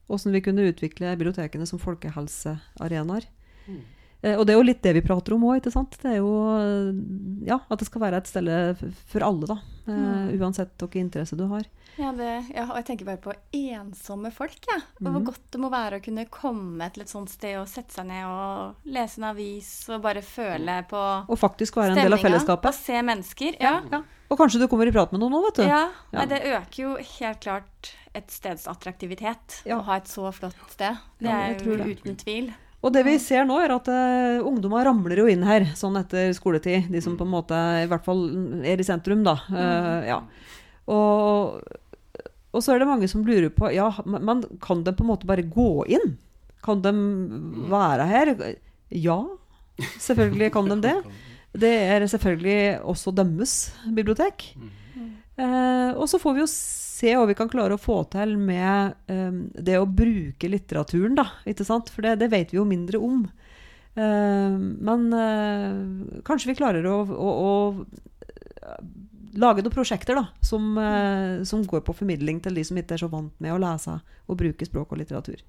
Hvordan 0.09 0.33
vi 0.33 0.41
kunne 0.45 0.69
utvikle 0.71 1.13
bibliotekene 1.19 1.67
som 1.69 1.81
folkehelsearenaer. 1.83 3.27
Mm. 3.69 3.83
Eh, 4.23 4.35
og 4.37 4.47
det 4.47 4.53
er 4.55 4.59
jo 4.59 4.67
litt 4.67 4.83
det 4.83 4.95
vi 4.97 5.01
prater 5.07 5.33
om 5.37 5.45
òg, 5.47 5.61
ikke 5.61 5.71
sant. 5.73 5.95
Det 6.03 6.11
er 6.11 6.17
jo 6.19 6.33
eh, 6.59 7.47
ja, 7.47 7.61
at 7.71 7.79
det 7.79 7.87
skal 7.87 8.01
være 8.03 8.17
et 8.19 8.27
sted 8.27 8.81
for 9.07 9.23
alle, 9.23 9.47
da. 9.47 9.55
Eh, 9.55 9.65
Mm. 9.89 10.35
Uansett 10.43 10.75
hvilken 10.77 11.07
interesse 11.07 11.35
du 11.39 11.47
har. 11.49 11.63
Ja, 11.97 12.11
det, 12.13 12.27
ja, 12.55 12.67
og 12.69 12.77
jeg 12.77 12.85
tenker 12.91 13.07
bare 13.09 13.17
på 13.25 13.33
ensomme 13.57 14.29
folk, 14.31 14.59
jeg. 14.69 14.83
Og 15.01 15.07
hvor 15.07 15.15
Mhm. 15.21 15.25
godt 15.31 15.47
det 15.51 15.61
må 15.63 15.71
være 15.71 15.97
å 15.99 16.03
kunne 16.05 16.27
komme 16.29 16.93
til 16.93 17.03
et 17.03 17.09
sånt 17.09 17.31
sted 17.31 17.57
og 17.59 17.67
sette 17.67 17.95
seg 17.95 18.05
ned 18.07 18.25
og 18.27 18.75
lese 18.85 19.17
en 19.19 19.25
avis 19.31 19.89
og 19.89 20.03
bare 20.03 20.21
føle 20.21 20.85
på 20.91 21.01
Og 21.31 21.39
faktisk 21.39 21.77
være 21.81 21.97
en 21.97 22.03
del 22.05 22.13
av 22.13 22.19
fellesskapet. 22.21 22.67
Og 22.69 22.75
se 22.75 23.01
mennesker. 23.03 23.57
Ja. 23.61 23.81
Ja. 23.91 24.03
Og 24.31 24.37
kanskje 24.39 24.61
du 24.61 24.69
kommer 24.69 24.87
i 24.87 24.93
prat 24.93 25.11
med 25.11 25.21
noen 25.23 25.33
nå, 25.33 25.43
vet 25.47 25.55
du. 25.55 25.63
Ja, 25.63 25.89
Ja. 26.13 26.19
Nei, 26.19 26.27
det 26.27 26.43
øker 26.45 26.77
jo 26.83 26.97
helt 26.97 27.41
klart 27.41 27.95
et 28.15 28.29
steds 28.31 28.67
attraktivitet 28.69 29.63
Ja. 29.65 29.79
å 29.79 29.85
ha 29.85 29.97
et 29.97 30.05
så 30.05 30.31
flott 30.35 30.55
sted. 30.71 30.99
Det 31.19 31.29
Ja, 31.31 31.49
er 31.49 31.59
jo 31.59 31.73
uten 31.97 32.17
tvil. 32.17 32.53
Og 32.79 32.95
det 32.95 33.03
vi 33.09 33.17
ser 33.19 33.47
nå, 33.49 33.57
er 33.59 33.75
at 33.75 33.89
uh, 33.91 34.47
ungdommer 34.47 34.87
ramler 34.87 35.19
jo 35.19 35.27
inn 35.31 35.43
her 35.47 35.67
sånn 35.79 35.99
etter 35.99 36.31
skoletid. 36.37 36.87
De 36.93 37.03
som 37.03 37.17
på 37.19 37.27
en 37.27 37.33
måte 37.33 37.59
i 37.83 37.89
hvert 37.91 38.07
fall 38.07 38.23
er 38.63 38.79
i 38.79 38.87
sentrum, 38.87 39.25
da. 39.27 39.35
Uh, 39.51 39.99
ja. 40.07 40.19
Og, 40.95 41.59
og 42.55 42.63
så 42.65 42.75
er 42.75 42.83
det 42.83 42.89
mange 42.89 43.11
som 43.11 43.27
lurer 43.27 43.51
på 43.53 43.69
Ja, 43.75 43.91
men 44.07 44.47
kan 44.65 44.85
de 44.87 44.95
på 44.95 45.05
en 45.05 45.11
måte 45.11 45.29
bare 45.29 45.45
gå 45.45 45.85
inn? 45.91 46.15
Kan 46.65 46.85
de 46.85 46.95
være 47.71 48.07
her? 48.09 48.33
Ja, 48.95 49.19
selvfølgelig 49.99 50.53
kan 50.55 50.71
de 50.71 50.83
det. 50.89 50.99
Det 51.59 51.71
er 51.91 52.05
selvfølgelig 52.07 52.85
også 52.87 53.11
deres 53.17 53.53
bibliotek. 53.97 54.45
Uh, 55.39 55.97
og 55.97 56.05
så 56.11 56.21
får 56.21 56.35
vi 56.37 56.43
jo 56.45 56.49
se 56.99 57.15
hva 57.15 57.27
vi 57.31 57.37
kan 57.39 57.51
klare 57.51 57.77
å 57.77 57.81
få 57.81 58.01
til 58.13 58.37
med 58.41 58.97
eh, 59.11 59.41
det 59.55 59.79
å 59.79 59.87
bruke 59.87 60.51
litteraturen, 60.51 61.17
da. 61.19 61.29
Ikke 61.49 61.67
sant? 61.67 61.93
For 61.95 62.07
det, 62.07 62.19
det 62.23 62.33
vet 62.35 62.55
vi 62.55 62.61
jo 62.61 62.67
mindre 62.69 63.01
om. 63.03 63.27
Eh, 63.95 64.57
men 64.59 65.11
eh, 65.15 66.23
kanskje 66.27 66.53
vi 66.53 66.59
klarer 66.59 66.87
å, 66.91 67.03
å, 67.07 67.35
å 67.49 67.53
lage 69.39 69.63
noen 69.63 69.75
prosjekter 69.75 70.19
da, 70.19 70.27
som, 70.45 70.71
eh, 70.79 71.43
som 71.49 71.65
går 71.67 71.83
på 71.87 71.95
formidling 71.97 72.41
til 72.45 72.57
de 72.59 72.65
som 72.67 72.79
ikke 72.79 72.97
er 72.97 73.03
så 73.03 73.11
vant 73.13 73.35
med 73.43 73.55
å 73.55 73.61
lese 73.63 73.99
og 74.27 74.39
bruke 74.41 74.67
språk 74.67 74.93
og 74.93 75.03
litteratur. 75.03 75.43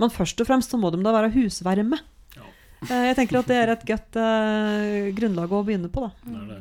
Men 0.00 0.14
først 0.14 0.40
og 0.42 0.48
fremst 0.48 0.72
så 0.72 0.80
må 0.80 0.90
de 0.94 1.02
da 1.04 1.14
være 1.14 1.32
husvarme. 1.36 2.00
Ja. 2.36 2.48
Eh, 2.88 3.06
jeg 3.10 3.18
tenker 3.20 3.40
at 3.40 3.50
det 3.50 3.60
er 3.60 3.74
et 3.74 3.86
godt 3.88 4.18
eh, 4.22 5.12
grunnlag 5.16 5.52
å 5.52 5.64
begynne 5.66 5.92
på. 5.92 6.06
da. 6.06 6.10
Det 6.24 6.42
er 6.42 6.50
det. 6.54 6.60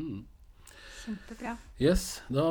Mm. 0.00 0.18
Kjempebra. 1.00 1.54
Yes, 1.80 2.22
da 2.28 2.44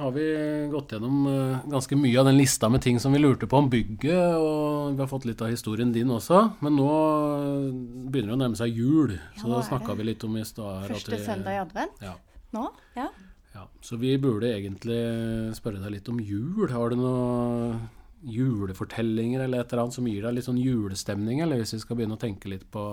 har 0.00 0.12
vi 0.14 0.24
gått 0.72 0.94
gjennom 0.94 1.26
eh, 1.28 1.66
ganske 1.70 1.98
mye 2.00 2.20
av 2.20 2.28
den 2.30 2.38
lista 2.38 2.70
med 2.72 2.82
ting 2.82 3.00
som 3.00 3.12
vi 3.12 3.20
lurte 3.20 3.48
på 3.50 3.58
om 3.60 3.68
bygget, 3.70 4.38
og 4.38 4.94
vi 4.94 5.02
har 5.02 5.10
fått 5.10 5.26
litt 5.28 5.42
av 5.44 5.52
historien 5.52 5.92
din 5.92 6.12
også. 6.14 6.40
Men 6.64 6.78
nå 6.80 6.88
eh, 6.94 7.66
begynner 8.08 8.32
det 8.32 8.38
å 8.38 8.40
nærme 8.40 8.60
seg 8.60 8.72
jul, 8.80 9.18
så 9.36 9.42
Ja, 9.42 9.42
så 9.42 9.52
da 9.52 9.60
snakka 9.68 9.98
vi 9.98 10.08
litt 10.08 10.24
om 10.24 10.38
i 10.40 10.46
stad 10.48 10.88
Første 10.94 11.20
søndag 11.26 11.58
i 11.58 11.60
advent 11.60 12.00
Ja, 12.04 12.14
nå? 12.56 12.70
Ja. 12.96 13.10
ja. 13.52 13.66
Så 13.84 14.00
vi 14.00 14.14
burde 14.22 14.54
egentlig 14.54 15.02
spørre 15.58 15.82
deg 15.84 15.98
litt 15.98 16.08
om 16.08 16.24
jul. 16.24 16.70
Har 16.72 16.94
du 16.94 16.98
noen 17.02 17.84
julefortellinger 18.24 19.44
eller 19.44 19.60
et 19.60 19.72
eller 19.72 19.84
annet 19.84 19.98
som 19.98 20.08
gir 20.08 20.24
deg 20.24 20.38
litt 20.38 20.46
sånn 20.48 20.60
julestemning, 20.60 21.42
eller 21.44 21.60
hvis 21.60 21.76
vi 21.76 21.82
skal 21.82 21.98
begynne 21.98 22.16
å 22.16 22.22
tenke 22.24 22.48
litt 22.48 22.64
på 22.72 22.84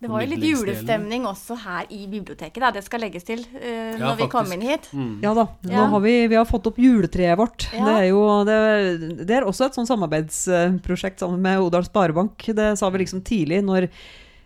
Det 0.00 0.08
var 0.08 0.22
jo 0.24 0.30
litt 0.30 0.44
julestemning 0.48 1.26
også 1.28 1.58
her 1.60 1.84
i 1.92 2.06
biblioteket, 2.08 2.56
da. 2.62 2.70
Det 2.72 2.80
skal 2.86 3.02
legges 3.04 3.26
til 3.28 3.42
uh, 3.52 3.60
Ja, 3.60 3.98
når 4.00 4.16
vi 4.22 4.28
kom 4.32 4.48
inn 4.56 4.62
hit. 4.64 4.88
Mm. 4.96 5.18
Ja 5.22 5.34
da. 5.36 5.44
Nå 5.66 5.74
Ja. 5.76 5.84
har 5.92 6.00
vi, 6.00 6.14
vi 6.32 6.38
har 6.38 6.46
fått 6.48 6.66
opp 6.70 6.78
juletreet 6.80 7.36
vårt. 7.36 7.66
Ja. 7.76 7.84
Det 7.84 7.96
er 7.98 8.06
jo 8.08 8.22
det, 8.48 8.56
det 9.28 9.36
er 9.36 9.44
også 9.44 9.66
et 9.68 9.76
sånn 9.76 9.88
samarbeidsprosjekt 9.90 11.20
sammen 11.20 11.42
med 11.44 11.60
Odal 11.60 11.84
Sparebank. 11.84 12.48
Det 12.56 12.72
sa 12.80 12.88
vi 12.90 13.02
liksom 13.04 13.20
tidlig 13.26 13.60
når 13.66 13.88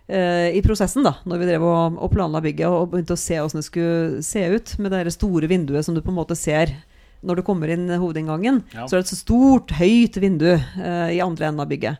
eh, 0.07 0.51
i 0.57 0.61
prosessen, 0.65 1.05
da, 1.07 1.15
når 1.25 1.39
vi 1.41 1.47
drev 1.53 1.63
og, 1.65 1.97
og 2.03 2.11
planla 2.13 2.41
bygget 2.43 2.67
og 2.67 2.91
begynte 2.91 3.15
å 3.15 3.19
se 3.23 3.39
åssen 3.41 3.61
det 3.61 3.69
skulle 3.69 4.21
se 4.27 4.43
ut, 4.51 4.75
med 4.83 4.91
det 4.91 5.15
store 5.15 5.47
vinduet 5.47 5.85
som 5.87 5.95
du 5.95 6.01
på 6.03 6.11
en 6.13 6.19
måte 6.19 6.35
ser 6.37 6.75
når 7.25 7.39
du 7.39 7.45
kommer 7.47 7.71
inn 7.73 7.87
hovedinngangen, 7.89 8.59
Ja. 8.75 8.83
så 8.85 8.97
er 8.97 9.01
det 9.01 9.07
et 9.07 9.15
så 9.15 9.21
stort, 9.23 9.71
høyt 9.79 10.19
vindu 10.21 10.51
eh, 10.51 11.15
i 11.15 11.21
andre 11.25 11.47
enden 11.47 11.63
av 11.63 11.71
bygget. 11.71 11.97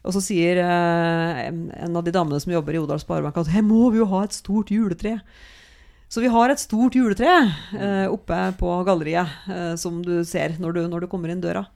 Og 0.00 0.14
så 0.16 0.20
sier 0.24 0.56
eh, 0.62 1.40
en 1.50 1.96
av 1.98 2.04
de 2.06 2.12
damene 2.14 2.38
som 2.40 2.52
jobber 2.54 2.76
i 2.76 2.80
Odal 2.80 3.00
Sparebank 3.02 3.36
at 3.42 3.50
her 3.52 3.64
må 3.66 3.90
vi 3.92 4.00
jo 4.00 4.06
ha 4.14 4.22
et 4.24 4.32
stort 4.36 4.70
juletre. 4.72 5.18
Så 6.10 6.22
vi 6.24 6.30
har 6.32 6.50
et 6.50 6.58
stort 6.62 6.96
juletre 6.96 7.34
eh, 7.76 8.06
oppe 8.10 8.38
på 8.58 8.70
galleriet, 8.88 9.28
eh, 9.52 9.74
som 9.78 10.00
du 10.02 10.22
ser 10.26 10.56
når 10.58 10.72
du, 10.74 10.80
når 10.90 11.04
du 11.04 11.10
kommer 11.12 11.30
inn 11.30 11.42
døra. 11.44 11.66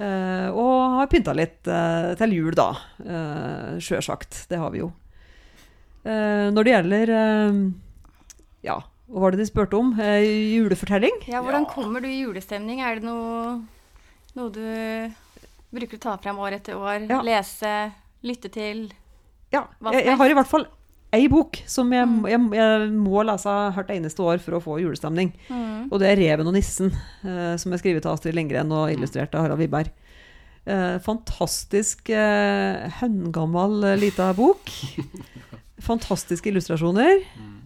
Eh, 0.00 0.46
og 0.54 0.94
har 1.00 1.10
pynta 1.12 1.34
litt 1.36 1.66
eh, 1.68 2.12
til 2.22 2.36
jul, 2.38 2.54
da. 2.56 2.70
Eh, 3.02 3.74
Sjølsagt. 3.82 4.44
Det 4.48 4.56
har 4.62 4.70
vi 4.72 4.80
jo. 4.84 4.92
Eh, 6.06 6.46
når 6.54 6.64
det 6.64 6.72
gjelder 6.76 7.12
eh, 7.18 7.58
Ja, 8.64 8.78
hva 9.10 9.24
var 9.26 9.34
det 9.34 9.42
de 9.42 9.48
spurte 9.50 9.76
om? 9.76 9.90
Eh, 10.00 10.22
julefortelling? 10.54 11.18
Ja, 11.28 11.42
hvordan 11.42 11.66
Ja. 11.66 11.72
kommer 11.74 12.00
du 12.00 12.06
i 12.08 12.22
julestemning? 12.22 12.80
Er 12.80 13.00
det 13.02 13.04
noe, 13.10 13.58
noe 14.38 14.54
du 14.54 14.62
bruker 15.74 15.98
å 15.98 16.02
ta 16.02 16.16
frem 16.22 16.38
år 16.42 16.58
etter 16.58 16.76
år? 16.78 17.06
Ja. 17.10 17.20
Lese, 17.26 17.74
lytte 18.26 18.50
til? 18.52 18.88
Ja, 19.52 19.64
jeg, 19.92 20.04
jeg 20.06 20.16
har 20.20 20.30
i 20.30 20.36
hvert 20.38 20.50
fall 20.50 20.66
ei 21.12 21.24
bok 21.26 21.58
som 21.66 21.88
jeg, 21.90 22.06
Mm. 22.06 22.26
jeg, 22.30 22.40
jeg 22.54 22.90
må 22.94 23.22
lese 23.26 23.50
hvert 23.74 23.88
eneste 23.90 24.22
år 24.22 24.38
for 24.38 24.54
å 24.54 24.60
få 24.62 24.76
julestemning. 24.78 25.32
Mm. 25.48 25.88
Og 25.90 25.98
det 25.98 26.06
er 26.12 26.20
'Reven 26.20 26.46
og 26.46 26.54
nissen', 26.54 26.92
uh, 27.24 27.56
som 27.58 27.72
er 27.72 27.78
skrevet 27.82 28.06
av 28.06 28.14
Astrid 28.14 28.34
Lindgren 28.38 28.70
og 28.70 28.92
illustrert 28.92 29.34
av 29.34 29.42
Harald 29.42 29.58
Wiberg. 29.58 29.90
Uh, 30.68 30.98
fantastisk 31.02 32.10
uh, 32.14 32.86
høngammal 33.00 33.82
uh, 33.82 33.96
lita 33.98 34.30
bok. 34.36 34.70
Fantastiske 35.88 36.46
illustrasjoner. 36.50 37.24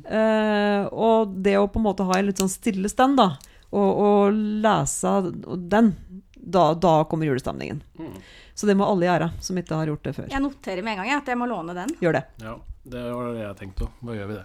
Uh, 0.09 0.87
og 0.93 1.35
det 1.45 1.57
å 1.59 1.67
på 1.69 1.81
en 1.81 1.87
måte 1.89 2.05
ha 2.07 2.19
en 2.19 2.29
litt 2.29 2.41
sånn 2.41 2.53
stille 2.53 2.89
stand, 2.89 3.17
da, 3.19 3.35
og, 3.75 3.91
og 4.07 4.37
lese 4.65 5.15
den, 5.69 5.95
da, 6.45 6.65
da 6.75 6.95
kommer 7.09 7.27
julestemningen. 7.27 7.83
Mm. 7.99 8.17
Så 8.55 8.67
det 8.67 8.77
må 8.79 8.87
alle 8.87 9.09
gjøre 9.09 9.31
som 9.43 9.59
ikke 9.59 9.79
har 9.81 9.91
gjort 9.91 10.05
det 10.07 10.15
før. 10.17 10.27
Jeg 10.31 10.45
noterer 10.45 10.85
med 10.87 10.95
en 10.95 11.03
gang 11.03 11.13
jeg, 11.13 11.23
at 11.23 11.31
jeg 11.33 11.41
må 11.41 11.49
låne 11.51 11.77
den. 11.77 11.95
Gjør 12.03 12.19
det. 12.19 12.25
Ja, 12.45 12.57
det 12.95 13.05
var 13.11 13.31
det 13.33 13.47
jeg 13.47 13.57
tenkte 13.63 13.89
òg. 13.89 14.03
Da 14.05 14.19
gjør 14.19 14.31
vi 14.31 14.37
det. 14.39 14.45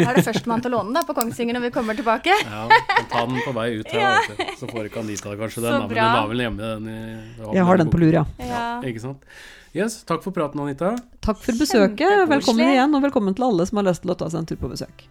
Da 0.00 0.06
er 0.08 0.16
det 0.16 0.24
førstemann 0.24 0.62
til 0.64 0.72
å 0.72 0.78
låne 0.78 0.94
da, 0.96 1.02
på 1.04 1.14
Kongsvinger 1.16 1.56
når 1.58 1.66
vi 1.66 1.70
kommer 1.74 1.98
tilbake. 1.98 2.32
Ja, 2.46 2.64
ta 3.10 3.24
den 3.28 3.40
på 3.44 3.52
vei 3.56 3.66
ut 3.76 3.90
her, 3.92 4.00
ja. 4.00 4.48
så 4.56 4.68
får 4.70 4.88
ikke 4.88 5.02
Anita 5.02 5.34
kanskje 5.36 5.64
den. 5.66 5.86
Men 5.90 5.96
hun 5.98 6.16
har 6.16 6.28
vel 6.30 6.44
hjemme 6.46 6.70
den 6.74 6.90
i 6.92 7.56
Jeg 7.58 7.68
har 7.68 7.82
den 7.82 7.92
på 7.92 8.00
lur, 8.00 8.20
ja. 8.22 8.24
Ja. 8.40 8.66
Ikke 8.86 9.04
sant. 9.04 9.26
Yes, 9.76 10.00
takk 10.08 10.24
for 10.24 10.34
praten, 10.34 10.62
Anita. 10.64 10.94
Takk 11.22 11.42
for 11.44 11.60
besøket. 11.60 12.26
Velkommen 12.30 12.72
igjen, 12.72 12.96
og 12.96 13.04
velkommen 13.04 13.36
til 13.36 13.50
alle 13.50 13.68
som 13.68 13.82
har 13.82 13.90
lyst 13.92 14.06
til 14.06 14.14
å 14.14 14.18
ta 14.18 14.30
seg 14.32 14.42
en 14.42 14.50
tur 14.50 14.62
på 14.62 14.72
besøk. 14.72 15.04